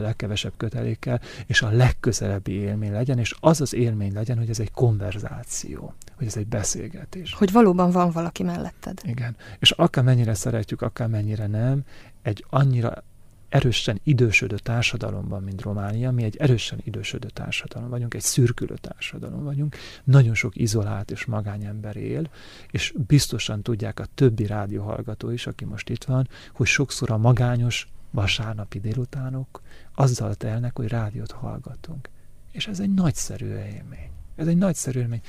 legkevesebb 0.01 0.53
kötelékkel, 0.57 1.21
és 1.47 1.63
a 1.63 1.71
legközelebbi 1.71 2.53
élmény 2.53 2.93
legyen, 2.93 3.19
és 3.19 3.35
az 3.41 3.61
az 3.61 3.75
élmény 3.75 4.13
legyen, 4.13 4.39
hogy 4.39 4.51
ez 4.51 4.61
egy 4.61 4.71
konverzáció, 4.71 5.95
hogy 6.17 6.27
ez 6.27 6.37
egy 6.37 6.47
beszélgetés. 6.47 7.35
Hogy 7.35 7.53
valóban 7.53 7.91
van 7.91 8.11
valaki 8.11 8.43
melletted. 8.43 9.01
Igen. 9.05 9.37
És 9.59 9.71
akár 9.71 10.05
mennyire 10.05 10.35
szeretjük, 10.35 10.83
akár 10.83 11.09
mennyire 11.09 11.47
nem, 11.47 11.83
egy 12.23 12.45
annyira 12.49 13.05
erősen 13.51 14.01
idősödő 14.05 14.57
társadalomban, 14.57 15.43
mint 15.43 15.63
Románia, 15.63 16.11
mi 16.11 16.23
egy 16.23 16.37
erősen 16.37 16.81
idősödő 16.85 17.29
társadalom 17.29 17.89
vagyunk, 17.89 18.15
egy 18.15 18.21
szürkülő 18.21 18.75
társadalom 18.75 19.45
vagyunk, 19.45 19.77
nagyon 20.05 20.35
sok 20.35 20.57
izolált 20.57 21.11
és 21.11 21.25
magányember 21.25 21.97
él, 21.97 22.31
és 22.71 22.95
biztosan 23.07 23.63
tudják 23.63 24.01
a 24.01 24.05
többi 24.15 24.47
rádióhallgató 24.47 25.31
is, 25.31 25.47
aki 25.47 25.65
most 25.65 25.89
itt 25.89 26.05
van, 26.05 26.29
hogy 26.53 26.67
sokszor 26.67 27.11
a 27.11 27.17
magányos 27.17 27.89
vasárnapi 28.11 28.81
délutánok 28.81 29.63
azzal 29.95 30.35
telnek, 30.35 30.77
hogy 30.77 30.89
rádiót 30.89 31.31
hallgatunk. 31.31 32.09
És 32.53 32.67
ez 32.67 32.81
egy 32.81 32.95
nagyszerű 32.95 33.47
élmény. 33.47 34.11
Ez 34.37 34.47
egy 34.47 34.57
nagyszerű 34.57 35.01
élmény. 35.01 35.23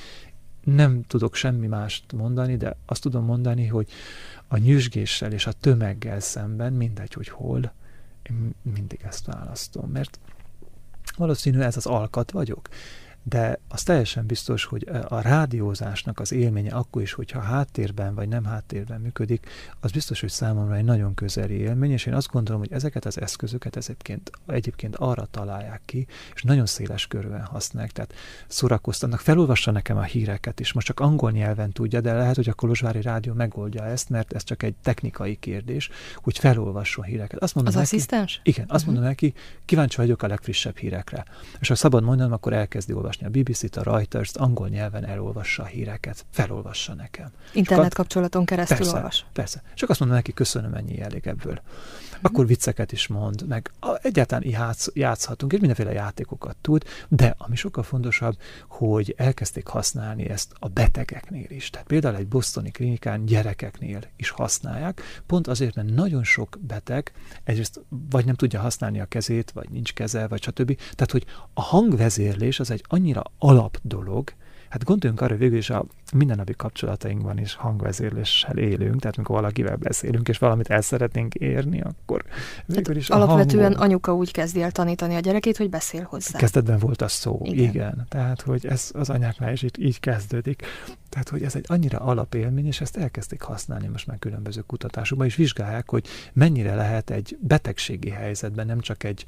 Nem 0.63 1.03
tudok 1.07 1.35
semmi 1.35 1.67
mást 1.67 2.11
mondani, 2.11 2.57
de 2.57 2.77
azt 2.85 3.01
tudom 3.01 3.25
mondani, 3.25 3.67
hogy 3.67 3.89
a 4.47 4.57
nyüzsgéssel 4.57 5.31
és 5.31 5.47
a 5.47 5.51
tömeggel 5.51 6.19
szemben, 6.19 6.73
mindegy, 6.73 7.13
hogy 7.13 7.27
hol, 7.27 7.73
én 8.29 8.55
mindig 8.61 8.99
ezt 9.03 9.25
választom, 9.25 9.89
mert 9.89 10.19
valószínű 11.17 11.59
ez 11.59 11.77
az 11.77 11.85
alkat 11.85 12.31
vagyok, 12.31 12.69
de 13.23 13.59
az 13.67 13.83
teljesen 13.83 14.25
biztos, 14.25 14.63
hogy 14.63 14.89
a 15.07 15.21
rádiózásnak 15.21 16.19
az 16.19 16.31
élménye 16.31 16.73
akkor 16.73 17.01
is, 17.01 17.13
hogyha 17.13 17.39
háttérben 17.39 18.15
vagy 18.15 18.27
nem 18.27 18.45
háttérben 18.45 19.01
működik, 19.01 19.49
az 19.79 19.91
biztos, 19.91 20.19
hogy 20.19 20.29
számomra 20.29 20.75
egy 20.75 20.83
nagyon 20.83 21.13
közeli 21.13 21.53
élmény, 21.53 21.91
és 21.91 22.05
én 22.05 22.13
azt 22.13 22.31
gondolom, 22.31 22.61
hogy 22.61 22.71
ezeket 22.71 23.05
az 23.05 23.21
eszközöket 23.21 23.75
egyébként, 23.75 24.31
egyébként 24.47 24.95
arra 24.95 25.27
találják 25.31 25.81
ki, 25.85 26.07
és 26.33 26.43
nagyon 26.43 26.65
széles 26.65 27.07
körben 27.07 27.43
használják, 27.43 27.91
tehát 27.91 28.13
szórakoztatnak, 28.47 29.19
felolvassa 29.19 29.71
nekem 29.71 29.97
a 29.97 30.03
híreket 30.03 30.59
is, 30.59 30.73
most 30.73 30.87
csak 30.87 30.99
angol 30.99 31.31
nyelven 31.31 31.71
tudja, 31.71 32.01
de 32.01 32.13
lehet, 32.13 32.35
hogy 32.35 32.49
a 32.49 32.53
Kolozsvári 32.53 33.01
Rádió 33.01 33.33
megoldja 33.33 33.85
ezt, 33.85 34.09
mert 34.09 34.33
ez 34.33 34.43
csak 34.43 34.63
egy 34.63 34.75
technikai 34.83 35.35
kérdés, 35.35 35.89
hogy 36.15 36.37
felolvasson 36.37 37.05
híreket. 37.05 37.41
Azt 37.41 37.55
mondom 37.55 37.73
az 37.73 37.79
neki, 37.79 37.95
asszisztens? 37.95 38.41
Igen, 38.43 38.65
azt 38.67 38.71
uh-huh. 38.71 38.85
mondom 38.85 39.03
neki, 39.03 39.33
kíváncsi 39.65 39.97
vagyok 39.97 40.23
a 40.23 40.27
legfrissebb 40.27 40.77
hírekre. 40.77 41.25
És 41.59 41.67
ha 41.67 41.75
szabad 41.75 42.03
mondanom, 42.03 42.31
akkor 42.31 42.53
elkezdi 42.53 42.93
olvasni 42.93 43.10
olvasni 43.11 43.25
a 43.25 43.43
BBC-t, 43.43 43.77
a 43.77 43.83
Reuters-t, 43.83 44.37
angol 44.37 44.67
nyelven 44.67 45.05
elolvassa 45.05 45.63
a 45.63 45.65
híreket, 45.65 46.25
felolvassa 46.29 46.93
nekem. 46.93 47.31
Internet 47.53 47.93
kapcsolaton 47.93 48.45
keresztül 48.45 48.77
persze, 48.77 48.95
olvas. 48.95 49.25
Persze. 49.33 49.61
Csak 49.73 49.89
azt 49.89 49.99
mondom 49.99 50.17
neki, 50.17 50.33
köszönöm, 50.33 50.73
ennyi 50.73 51.01
elég 51.01 51.27
ebből. 51.27 51.61
Akkor 52.21 52.47
vicceket 52.47 52.91
is 52.91 53.07
mond, 53.07 53.47
meg 53.47 53.71
egyáltalán 54.01 54.43
játsz, 54.47 54.89
játszhatunk, 54.93 55.51
és 55.53 55.59
mindenféle 55.59 55.91
játékokat 55.91 56.55
tud, 56.61 56.83
de 57.07 57.35
ami 57.37 57.55
sokkal 57.55 57.83
fontosabb, 57.83 58.37
hogy 58.67 59.13
elkezdték 59.17 59.67
használni 59.67 60.29
ezt 60.29 60.53
a 60.59 60.67
betegeknél 60.67 61.49
is. 61.49 61.69
Tehát 61.69 61.87
például 61.87 62.15
egy 62.15 62.27
bosztoni 62.27 62.71
klinikán 62.71 63.25
gyerekeknél 63.25 63.99
is 64.15 64.29
használják, 64.29 65.01
pont 65.25 65.47
azért, 65.47 65.75
mert 65.75 65.93
nagyon 65.95 66.23
sok 66.23 66.57
beteg 66.61 67.11
egyrészt 67.43 67.81
vagy 68.09 68.25
nem 68.25 68.35
tudja 68.35 68.59
használni 68.59 68.99
a 68.99 69.05
kezét, 69.05 69.51
vagy 69.51 69.69
nincs 69.69 69.93
keze, 69.93 70.27
vagy 70.27 70.41
stb. 70.41 70.75
Tehát, 70.75 71.11
hogy 71.11 71.25
a 71.53 71.61
hangvezérlés 71.61 72.59
az 72.59 72.71
egy 72.71 72.83
annyira 72.87 73.23
alap 73.37 73.77
dolog, 73.81 74.33
Hát 74.71 74.83
gondoljunk 74.83 75.21
arra, 75.21 75.35
végül 75.35 75.57
is 75.57 75.69
a 75.69 75.85
mindennapi 76.13 76.53
kapcsolatainkban 76.55 77.37
is 77.37 77.53
hangvezérléssel 77.53 78.57
élünk, 78.57 78.99
tehát 78.99 79.15
amikor 79.17 79.35
valakivel 79.35 79.75
beszélünk, 79.75 80.27
és 80.27 80.37
valamit 80.37 80.69
el 80.69 80.81
szeretnénk 80.81 81.33
érni, 81.33 81.81
akkor 81.81 82.23
végül 82.65 82.95
is 82.95 83.07
hát 83.07 83.21
Alapvetően 83.21 83.63
hangon... 83.63 83.81
anyuka 83.81 84.15
úgy 84.15 84.31
kezdi 84.31 84.61
el 84.61 84.71
tanítani 84.71 85.15
a 85.15 85.19
gyerekét, 85.19 85.57
hogy 85.57 85.69
beszél 85.69 86.03
hozzá. 86.09 86.39
Kezdetben 86.39 86.79
volt 86.79 87.01
a 87.01 87.07
szó, 87.07 87.39
igen. 87.43 87.69
igen. 87.69 88.05
Tehát, 88.09 88.41
hogy 88.41 88.65
ez 88.65 88.89
az 88.93 89.09
anyáknál 89.09 89.51
is 89.51 89.61
így, 89.61 89.79
így 89.81 89.99
kezdődik. 89.99 90.65
Tehát, 91.11 91.29
hogy 91.29 91.43
ez 91.43 91.55
egy 91.55 91.65
annyira 91.67 91.99
alapélmény, 91.99 92.67
és 92.67 92.81
ezt 92.81 92.97
elkezdték 92.97 93.41
használni 93.41 93.87
most 93.87 94.07
már 94.07 94.19
különböző 94.19 94.61
kutatásokban, 94.61 95.27
és 95.27 95.35
vizsgálják, 95.35 95.89
hogy 95.89 96.07
mennyire 96.33 96.75
lehet 96.75 97.09
egy 97.09 97.37
betegségi 97.39 98.09
helyzetben, 98.09 98.65
nem 98.65 98.79
csak 98.79 99.03
egy, 99.03 99.25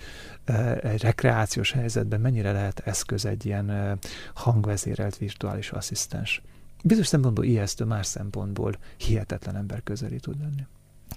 egy 0.81 1.01
rekreációs 1.01 1.71
helyzetben, 1.71 2.21
mennyire 2.21 2.51
lehet 2.51 2.79
eszköz 2.79 3.25
egy 3.25 3.45
ilyen 3.45 3.99
hangvezérelt 4.33 5.17
virtuális 5.17 5.71
asszisztens. 5.71 6.41
Bizonyos 6.83 7.07
szempontból 7.07 7.45
ijesztő, 7.45 7.85
más 7.85 8.05
szempontból 8.05 8.73
hihetetlen 8.97 9.55
ember 9.55 9.83
közeli 9.83 10.19
tud 10.19 10.39
lenni. 10.39 10.65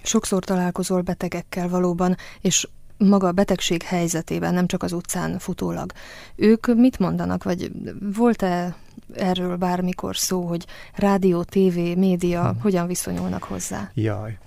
Sokszor 0.03 0.43
találkozol 0.43 1.01
betegekkel 1.01 1.69
valóban, 1.69 2.15
és 2.41 2.67
maga 2.97 3.27
a 3.27 3.31
betegség 3.31 3.81
helyzetében, 3.81 4.53
nem 4.53 4.67
csak 4.67 4.83
az 4.83 4.91
utcán 4.91 5.39
futólag. 5.39 5.91
Ők 6.35 6.75
mit 6.75 6.99
mondanak, 6.99 7.43
vagy 7.43 7.71
volt-e 8.15 8.75
erről 9.15 9.55
bármikor 9.55 10.17
szó, 10.17 10.41
hogy 10.41 10.65
rádió, 10.95 11.43
tévé, 11.43 11.95
média 11.95 12.49
hmm. 12.49 12.59
hogyan 12.61 12.87
viszonyulnak 12.87 13.43
hozzá? 13.43 13.91
Jaj, 13.93 14.37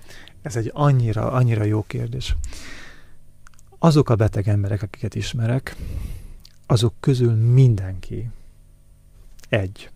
ez 0.41 0.55
egy 0.55 0.71
annyira, 0.73 1.31
annyira 1.31 1.63
jó 1.63 1.83
kérdés. 1.87 2.35
Azok 3.79 4.09
a 4.09 4.15
beteg 4.15 4.47
emberek, 4.47 4.81
akiket 4.81 5.15
ismerek, 5.15 5.75
azok 6.65 6.93
közül 6.99 7.33
mindenki 7.33 8.29
egy, 9.49 9.89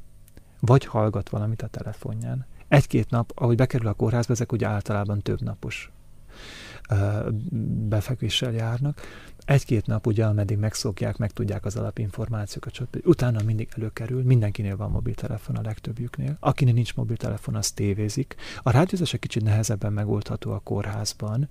vagy 0.60 0.86
hallgat 0.86 1.30
valamit 1.30 1.62
a 1.62 1.67
telefonján. 1.67 2.45
Egy-két 2.67 3.10
nap, 3.10 3.32
ahogy 3.36 3.56
bekerül 3.56 3.88
a 3.88 3.93
kórházba, 3.93 4.34
ezek 4.34 4.51
ugye 4.51 4.67
általában 4.67 5.21
több 5.21 5.41
napos 5.41 5.91
befekvéssel 7.89 8.51
járnak. 8.51 9.01
Egy-két 9.46 9.86
nap 9.86 10.08
ugye, 10.08 10.26
ameddig 10.26 10.58
megszokják, 10.58 11.18
megtudják 11.18 11.66
az 11.66 11.76
alapinformációkat, 11.76 12.74
stb. 12.74 13.08
Utána 13.08 13.44
mindig 13.46 13.70
előkerül, 13.76 14.24
mindenkinél 14.24 14.76
van 14.76 14.92
mobiltelefon 14.92 15.56
a 15.56 15.62
legtöbbjüknél. 15.62 16.38
Akinél 16.40 16.74
nincs 16.74 16.96
mobiltelefon, 16.96 17.56
az 17.56 17.72
tévézik. 17.72 18.36
A 18.64 18.72
rádiózás 18.72 19.14
egy 19.14 19.20
kicsit 19.20 19.44
nehezebben 19.44 19.94
megoldható 19.94 20.52
a 20.52 20.60
kórházban. 20.60 21.50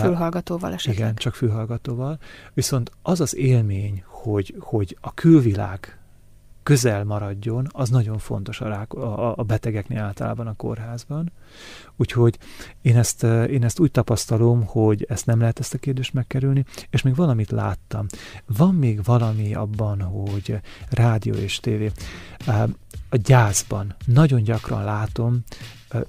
Fülhallgatóval 0.00 0.72
esetleg. 0.72 0.98
Igen, 0.98 1.14
csak 1.14 1.34
fülhallgatóval. 1.34 2.18
Viszont 2.54 2.92
az 3.02 3.20
az 3.20 3.36
élmény, 3.36 4.02
hogy, 4.06 4.54
hogy 4.58 4.96
a 5.00 5.14
külvilág 5.14 5.97
közel 6.68 7.04
maradjon, 7.04 7.68
az 7.72 7.88
nagyon 7.88 8.18
fontos 8.18 8.60
a, 8.60 8.68
rák, 8.68 8.92
a, 8.92 9.38
a 9.38 9.42
betegeknél 9.42 10.00
általában 10.00 10.46
a 10.46 10.54
kórházban. 10.54 11.32
Úgyhogy 11.96 12.38
én 12.82 12.96
ezt, 12.96 13.22
én 13.22 13.64
ezt 13.64 13.78
úgy 13.78 13.90
tapasztalom, 13.90 14.66
hogy 14.66 15.06
ezt 15.08 15.26
nem 15.26 15.40
lehet 15.40 15.58
ezt 15.58 15.74
a 15.74 15.78
kérdést 15.78 16.12
megkerülni, 16.12 16.64
és 16.90 17.02
még 17.02 17.14
valamit 17.14 17.50
láttam. 17.50 18.06
Van 18.46 18.74
még 18.74 19.04
valami 19.04 19.54
abban, 19.54 20.00
hogy 20.00 20.60
rádió 20.90 21.34
és 21.34 21.60
tévé. 21.60 21.90
A 23.10 23.16
gyászban 23.16 23.94
nagyon 24.06 24.42
gyakran 24.42 24.84
látom, 24.84 25.44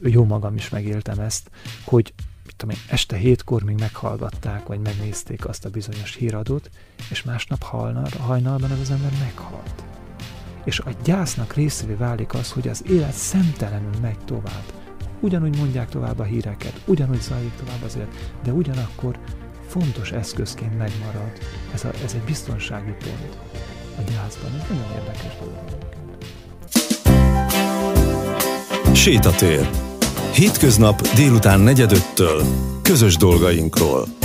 jó 0.01 0.25
magam 0.25 0.55
is 0.55 0.69
megéltem 0.69 1.19
ezt, 1.19 1.49
hogy 1.83 2.13
tudom 2.55 2.75
én, 2.75 2.81
este 2.89 3.15
hétkor 3.15 3.63
még 3.63 3.79
meghallgatták, 3.79 4.65
vagy 4.65 4.79
megnézték 4.79 5.47
azt 5.47 5.65
a 5.65 5.69
bizonyos 5.69 6.15
híradót, 6.15 6.69
és 7.09 7.23
másnap 7.23 7.63
hajnalban 8.17 8.71
az 8.71 8.79
az 8.79 8.91
ember 8.91 9.11
meghalt 9.19 9.83
és 10.63 10.79
a 10.79 10.89
gyásznak 11.03 11.53
részévé 11.53 11.93
válik 11.93 12.33
az, 12.33 12.51
hogy 12.51 12.67
az 12.67 12.83
élet 12.89 13.13
szemtelenül 13.13 13.99
megy 14.01 14.19
tovább. 14.25 14.63
Ugyanúgy 15.19 15.57
mondják 15.57 15.89
tovább 15.89 16.19
a 16.19 16.23
híreket, 16.23 16.81
ugyanúgy 16.85 17.21
zajlik 17.21 17.55
tovább 17.55 17.83
az 17.85 17.95
élet, 17.95 18.33
de 18.43 18.51
ugyanakkor 18.51 19.19
fontos 19.67 20.11
eszközként 20.11 20.77
megmarad 20.77 21.31
ez, 21.73 21.83
a, 21.83 21.89
ez 22.03 22.13
egy 22.13 22.23
biztonsági 22.25 22.91
pont. 22.91 23.37
a 23.97 24.01
gyászban. 24.11 24.51
Ez 24.59 24.67
nagyon 24.69 24.91
érdekes 24.95 25.33
dolog. 25.39 25.57
Sétatér. 28.95 29.69
Hétköznap 30.33 31.01
délután 31.01 31.59
negyedöttől. 31.59 32.43
Közös 32.81 33.17
dolgainkról. 33.17 34.18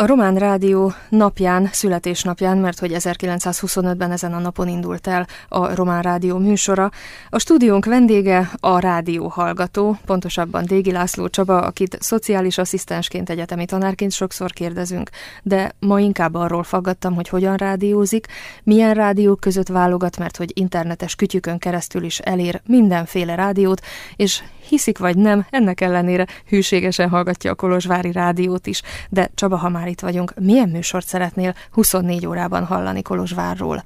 A 0.00 0.06
Román 0.06 0.34
Rádió 0.34 0.92
napján, 1.08 1.68
születésnapján, 1.72 2.58
mert 2.58 2.78
hogy 2.78 2.92
1925-ben 2.94 4.10
ezen 4.10 4.32
a 4.32 4.38
napon 4.38 4.68
indult 4.68 5.06
el 5.06 5.26
a 5.48 5.74
Román 5.74 6.02
Rádió 6.02 6.38
műsora. 6.38 6.90
A 7.28 7.38
stúdiónk 7.38 7.84
vendége 7.84 8.50
a 8.60 8.78
rádió 8.78 9.28
hallgató, 9.28 9.98
pontosabban 10.04 10.64
Dégi 10.64 10.92
László 10.92 11.28
Csaba, 11.28 11.60
akit 11.60 11.96
szociális 12.00 12.58
asszisztensként, 12.58 13.30
egyetemi 13.30 13.64
tanárként 13.64 14.12
sokszor 14.12 14.52
kérdezünk, 14.52 15.10
de 15.42 15.72
ma 15.78 16.00
inkább 16.00 16.34
arról 16.34 16.62
faggattam, 16.62 17.14
hogy 17.14 17.28
hogyan 17.28 17.56
rádiózik, 17.56 18.26
milyen 18.62 18.94
rádiók 18.94 19.40
között 19.40 19.68
válogat, 19.68 20.18
mert 20.18 20.36
hogy 20.36 20.52
internetes 20.54 21.14
kütyükön 21.14 21.58
keresztül 21.58 22.02
is 22.02 22.18
elér 22.18 22.60
mindenféle 22.66 23.34
rádiót, 23.34 23.80
és 24.16 24.42
hiszik 24.70 24.98
vagy 24.98 25.16
nem, 25.16 25.46
ennek 25.50 25.80
ellenére 25.80 26.26
hűségesen 26.48 27.08
hallgatja 27.08 27.50
a 27.50 27.54
Kolozsvári 27.54 28.12
rádiót 28.12 28.66
is. 28.66 28.82
De 29.08 29.30
Csaba, 29.34 29.56
ha 29.56 29.68
már 29.68 29.88
itt 29.90 30.00
vagyunk, 30.00 30.32
milyen 30.40 30.68
műsort 30.68 31.06
szeretnél 31.06 31.54
24 31.70 32.26
órában 32.26 32.64
hallani 32.64 33.02
Kolozsvárról? 33.02 33.84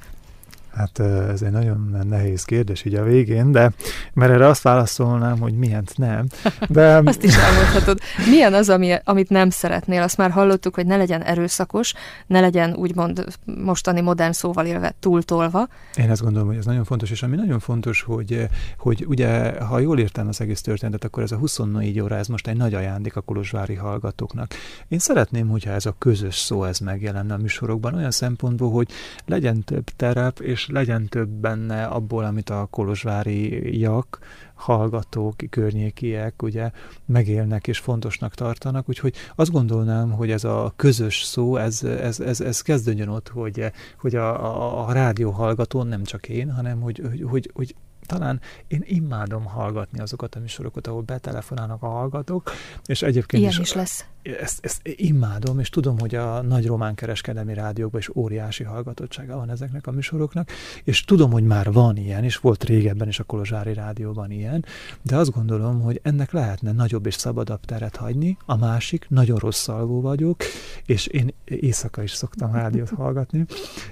Hát 0.77 0.99
ez 0.99 1.43
egy 1.43 1.51
nagyon 1.51 2.05
nehéz 2.09 2.45
kérdés 2.45 2.85
így 2.85 2.95
a 2.95 3.03
végén, 3.03 3.53
de 3.53 3.73
mert 4.13 4.33
erre 4.33 4.47
azt 4.47 4.63
válaszolnám, 4.63 5.39
hogy 5.39 5.55
milyent 5.55 5.93
nem. 5.97 6.27
De... 6.69 6.97
azt 7.05 7.23
is 7.23 7.37
elmondhatod. 7.37 7.99
Milyen 8.31 8.55
az, 8.55 8.69
ami, 8.69 8.95
amit 9.05 9.29
nem 9.29 9.51
szeretnél? 9.51 10.03
Azt 10.03 10.17
már 10.17 10.31
hallottuk, 10.31 10.75
hogy 10.75 10.87
ne 10.87 10.97
legyen 10.97 11.23
erőszakos, 11.23 11.93
ne 12.27 12.41
legyen 12.41 12.75
úgymond 12.75 13.25
mostani 13.45 14.01
modern 14.01 14.33
szóval 14.33 14.67
élve 14.67 14.95
túltolva. 15.01 15.69
Én 15.97 16.11
azt 16.11 16.23
gondolom, 16.23 16.49
hogy 16.49 16.57
ez 16.57 16.65
nagyon 16.65 16.85
fontos, 16.85 17.11
és 17.11 17.23
ami 17.23 17.37
nagyon 17.37 17.59
fontos, 17.59 18.03
hogy, 18.03 18.49
hogy 18.79 19.05
ugye, 19.09 19.61
ha 19.61 19.79
jól 19.79 19.99
értem 19.99 20.29
az 20.29 20.41
egész 20.41 20.61
történetet, 20.61 21.05
akkor 21.05 21.23
ez 21.23 21.33
a 21.33 21.37
24 21.37 22.01
óra, 22.01 22.17
ez 22.17 22.27
most 22.27 22.47
egy 22.47 22.57
nagy 22.57 22.75
ajándék 22.75 23.17
a 23.17 23.21
kolozsvári 23.21 23.75
hallgatóknak. 23.75 24.55
Én 24.89 24.99
szeretném, 24.99 25.49
hogyha 25.49 25.71
ez 25.71 25.87
a 25.87 25.95
közös 25.99 26.37
szó 26.37 26.65
ez 26.65 26.79
megjelenne 26.79 27.35
a 27.35 27.39
műsorokban, 27.39 27.95
olyan 27.95 28.11
szempontból, 28.11 28.71
hogy 28.71 28.89
legyen 29.27 29.65
több 29.65 29.85
terep, 29.97 30.41
és 30.41 30.64
legyen 30.67 31.09
több 31.09 31.29
benne 31.29 31.85
abból, 31.85 32.25
amit 32.25 32.51
a 32.51 32.67
kolozsváriak, 32.71 34.19
hallgatók, 34.55 35.37
környékiek 35.51 36.43
ugye 36.43 36.71
megélnek 37.07 37.67
és 37.67 37.79
fontosnak 37.79 38.35
tartanak, 38.35 38.89
úgyhogy 38.89 39.15
azt 39.35 39.51
gondolnám, 39.51 40.11
hogy 40.11 40.31
ez 40.31 40.45
a 40.45 40.73
közös 40.77 41.23
szó, 41.23 41.57
ez, 41.57 41.83
ez, 41.83 42.21
ez, 42.21 42.41
ez 42.41 42.61
kezdődjön 42.61 43.09
ott, 43.09 43.29
hogy, 43.29 43.73
hogy 43.99 44.15
a, 44.15 44.45
a, 44.45 44.89
a 44.89 44.93
rádió 44.93 45.31
hallgató 45.31 45.83
nem 45.83 46.05
csak 46.05 46.29
én, 46.29 46.53
hanem 46.53 46.81
hogy, 46.81 47.03
hogy, 47.11 47.23
hogy, 47.29 47.51
hogy 47.55 47.75
talán 48.07 48.41
én 48.67 48.83
imádom 48.85 49.45
hallgatni 49.45 50.01
azokat 50.01 50.35
a 50.35 50.41
műsorokat, 50.41 50.87
ahol 50.87 51.03
betelefonálnak 51.03 51.83
a 51.83 51.89
hallgatók, 51.89 52.51
és 52.87 53.03
egyébként 53.03 53.43
Ilyen 53.43 53.55
is, 53.55 53.59
is 53.59 53.73
lesz. 53.73 54.05
Ezt, 54.25 54.65
ezt 54.65 54.81
imádom, 54.85 55.59
és 55.59 55.69
tudom, 55.69 55.99
hogy 55.99 56.15
a 56.15 56.43
nagy 56.43 56.67
román 56.67 56.95
kereskedelmi 56.95 57.55
rádiókban 57.55 58.01
is 58.01 58.15
óriási 58.15 58.65
hallgatottsága 58.65 59.37
van 59.37 59.51
ezeknek 59.51 59.87
a 59.87 59.91
műsoroknak, 59.91 60.51
és 60.85 61.05
tudom, 61.05 61.31
hogy 61.31 61.45
már 61.45 61.73
van 61.73 61.97
ilyen, 61.97 62.25
és 62.25 62.37
volt 62.37 62.65
régebben 62.65 63.09
is 63.09 63.19
a 63.19 63.25
Kolozsári 63.25 63.75
rádióban 63.75 64.31
ilyen, 64.31 64.65
de 65.03 65.17
azt 65.17 65.31
gondolom, 65.31 65.81
hogy 65.81 66.01
ennek 66.03 66.33
lehetne 66.33 66.73
nagyobb 66.73 67.07
és 67.07 67.15
szabadabb 67.15 67.61
teret 67.61 67.97
hagyni. 67.97 68.37
A 68.47 68.57
másik, 68.57 69.07
nagyon 69.09 69.39
rossz 69.39 69.61
szalvó 69.61 70.01
vagyok, 70.01 70.43
és 70.87 71.07
én 71.07 71.35
éjszaka 71.45 72.03
is 72.03 72.11
szoktam 72.11 72.53
rádiót 72.53 72.91
hallgatni, 72.91 73.45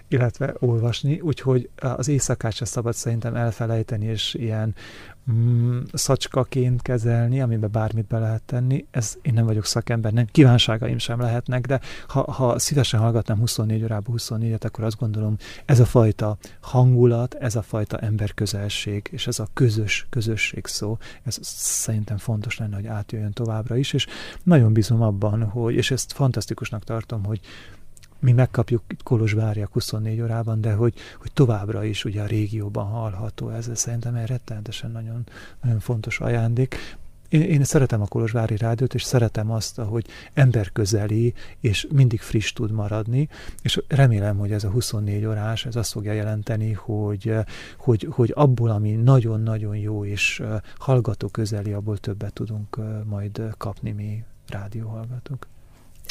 illetve 0.08 0.54
olvasni, 0.58 1.20
úgyhogy 1.20 1.70
az 1.76 2.08
éjszakát 2.08 2.52
se 2.52 2.64
szabad 2.64 2.94
szerintem 2.94 3.34
elfelejteni, 3.34 4.06
és 4.06 4.34
ilyen 4.34 4.74
mm, 5.30 5.80
szacskaként 5.92 6.82
kezelni, 6.82 7.40
amiben 7.40 7.70
bármit 7.70 8.06
be 8.06 8.18
lehet 8.18 8.42
tenni. 8.42 8.86
Ez 8.90 9.16
én 9.22 9.32
nem 9.32 9.44
vagyok 9.44 9.64
szakember, 9.64 10.12
nem 10.12 10.26
kívánságaim 10.26 10.98
sem 10.98 11.20
lehetnek, 11.20 11.66
de 11.66 11.80
ha, 12.08 12.32
ha 12.32 12.58
szívesen 12.58 13.00
hallgatnám 13.00 13.38
24 13.38 13.82
órába 13.82 14.12
24-et, 14.16 14.64
akkor 14.64 14.84
azt 14.84 14.98
gondolom, 14.98 15.36
ez 15.64 15.80
a 15.80 15.84
fajta 15.84 16.36
hangulat, 16.60 17.34
ez 17.34 17.56
a 17.56 17.62
fajta 17.62 17.98
emberközelség, 17.98 19.08
és 19.12 19.26
ez 19.26 19.38
a 19.38 19.48
közös 19.54 20.06
közösség 20.10 20.66
szó, 20.66 20.98
ez 21.22 21.38
szerintem 21.42 22.16
fontos 22.16 22.58
lenne, 22.58 22.74
hogy 22.74 22.86
átjöjjön 22.86 23.32
továbbra 23.32 23.76
is, 23.76 23.92
és 23.92 24.06
nagyon 24.42 24.72
bízom 24.72 25.02
abban, 25.02 25.44
hogy, 25.44 25.74
és 25.74 25.90
ezt 25.90 26.12
fantasztikusnak 26.12 26.84
tartom, 26.84 27.24
hogy 27.24 27.40
mi 28.22 28.32
megkapjuk 28.32 28.82
Kolozsvárjak 29.02 29.72
24 29.72 30.20
órában, 30.20 30.60
de 30.60 30.72
hogy, 30.72 30.94
hogy 31.18 31.32
továbbra 31.32 31.84
is 31.84 32.04
ugye 32.04 32.22
a 32.22 32.26
régióban 32.26 32.86
hallható, 32.86 33.48
ez 33.48 33.70
szerintem 33.74 34.14
egy 34.14 34.26
rettenetesen 34.26 34.90
nagyon, 34.90 35.26
nagyon 35.62 35.80
fontos 35.80 36.20
ajándék. 36.20 36.76
Én, 37.28 37.42
én 37.42 37.64
szeretem 37.64 38.00
a 38.00 38.06
Kolozsvári 38.06 38.56
rádiót, 38.56 38.94
és 38.94 39.02
szeretem 39.02 39.50
azt, 39.50 39.76
hogy 39.76 40.06
emberközeli, 40.32 41.34
és 41.60 41.86
mindig 41.92 42.20
friss 42.20 42.52
tud 42.52 42.70
maradni, 42.70 43.28
és 43.62 43.82
remélem, 43.88 44.38
hogy 44.38 44.52
ez 44.52 44.64
a 44.64 44.70
24 44.70 45.24
órás, 45.24 45.66
ez 45.66 45.76
azt 45.76 45.92
fogja 45.92 46.12
jelenteni, 46.12 46.72
hogy, 46.72 47.34
hogy, 47.78 48.08
hogy 48.10 48.32
abból, 48.34 48.70
ami 48.70 48.90
nagyon-nagyon 48.90 49.76
jó 49.76 50.04
és 50.04 50.42
hallgató 50.78 51.28
közeli, 51.28 51.72
abból 51.72 51.98
többet 51.98 52.32
tudunk 52.32 52.78
majd 53.04 53.42
kapni 53.58 53.90
mi 53.90 54.24
rádióhallgatók. 54.48 55.46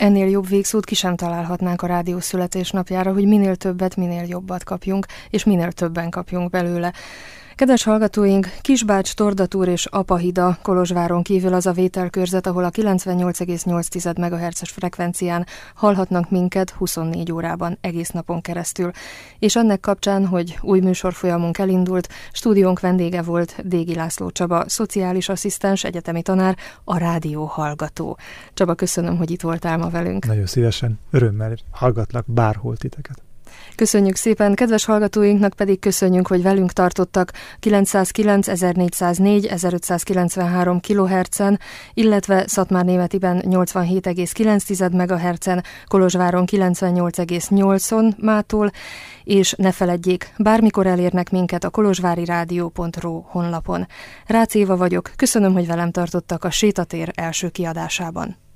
Ennél 0.02 0.28
jobb 0.30 0.48
végszót 0.48 0.86
ki 0.86 0.96
sem 0.96 1.16
találhatnánk 1.16 1.82
a 1.82 1.88
rádió 1.88 2.20
születésnapjára, 2.20 3.14
hogy 3.14 3.26
minél 3.26 3.56
többet, 3.56 3.96
minél 3.96 4.24
jobbat 4.24 4.64
kapjunk, 4.64 5.06
és 5.30 5.44
minél 5.44 5.72
többen 5.72 6.10
kapjunk 6.10 6.50
belőle. 6.50 6.94
Kedves 7.56 7.84
hallgatóink, 7.84 8.48
Kisbács, 8.62 9.14
Tordatúr 9.14 9.68
és 9.68 9.86
Apahida 9.86 10.58
Kolozsváron 10.62 11.24
kívül 11.24 11.54
az 11.54 11.66
a 11.66 11.72
vételkörzet, 11.72 12.48
ahol 12.48 12.64
a 12.64 12.70
98,8 12.70 14.18
MHz-es 14.18 14.70
frekvencián 14.70 15.46
hallhatnak 15.76 16.30
minket 16.30 16.70
24 16.70 17.32
órában 17.32 17.78
egész 17.82 18.10
napon 18.10 18.42
keresztül. 18.42 18.92
És 19.40 19.56
ennek 19.56 19.80
kapcsán, 19.80 20.26
hogy 20.26 20.58
új 20.62 20.80
műsorfolyamunk 20.80 21.58
elindult, 21.58 22.10
stúdiónk 22.32 22.80
vendége 22.80 23.22
volt 23.22 23.68
Dégi 23.68 23.96
László 23.96 24.30
Csaba, 24.30 24.70
szociális 24.70 25.30
asszisztens, 25.30 25.84
egyetemi 25.84 26.22
tanár, 26.22 26.58
a 26.84 26.98
rádió 26.98 27.46
hallgató. 27.46 28.18
Csaba, 28.54 28.76
köszönöm, 28.76 29.18
hogy 29.18 29.32
itt 29.32 29.42
voltál 29.42 29.78
ma 29.78 29.90
velünk. 29.90 30.26
Nagyon 30.26 30.46
szívesen, 30.46 31.00
örömmel 31.12 31.58
hallgatlak 31.72 32.26
bárhol 32.28 32.78
titeket. 32.78 33.22
Köszönjük 33.82 34.16
szépen, 34.16 34.54
kedves 34.54 34.86
hallgatóinknak 34.86 35.54
pedig 35.54 35.80
köszönjük, 35.80 36.28
hogy 36.28 36.42
velünk 36.42 36.72
tartottak 36.72 37.32
909, 37.60 38.48
1404, 38.48 39.46
1593 39.46 40.80
kHz-en, 40.80 41.60
illetve 41.94 42.48
Szatmár 42.48 42.86
Németiben 42.86 43.44
87,9 43.46 44.92
MHz-en, 44.92 45.64
Kolozsváron 45.88 46.46
98,8-on 46.52 48.18
mától, 48.18 48.72
és 49.24 49.54
ne 49.58 49.72
feledjék, 49.72 50.34
bármikor 50.38 50.88
elérnek 50.88 51.30
minket 51.30 51.64
a 51.64 51.70
kolozsvári 51.70 52.26
rádió.ro 52.26 53.24
honlapon. 53.26 53.88
Rácz 54.26 54.56
Éva 54.56 54.78
vagyok, 54.78 55.12
köszönöm, 55.16 55.54
hogy 55.54 55.68
velem 55.68 55.92
tartottak 55.92 56.44
a 56.44 56.50
Sétatér 56.50 57.12
első 57.16 57.50
kiadásában. 57.50 58.51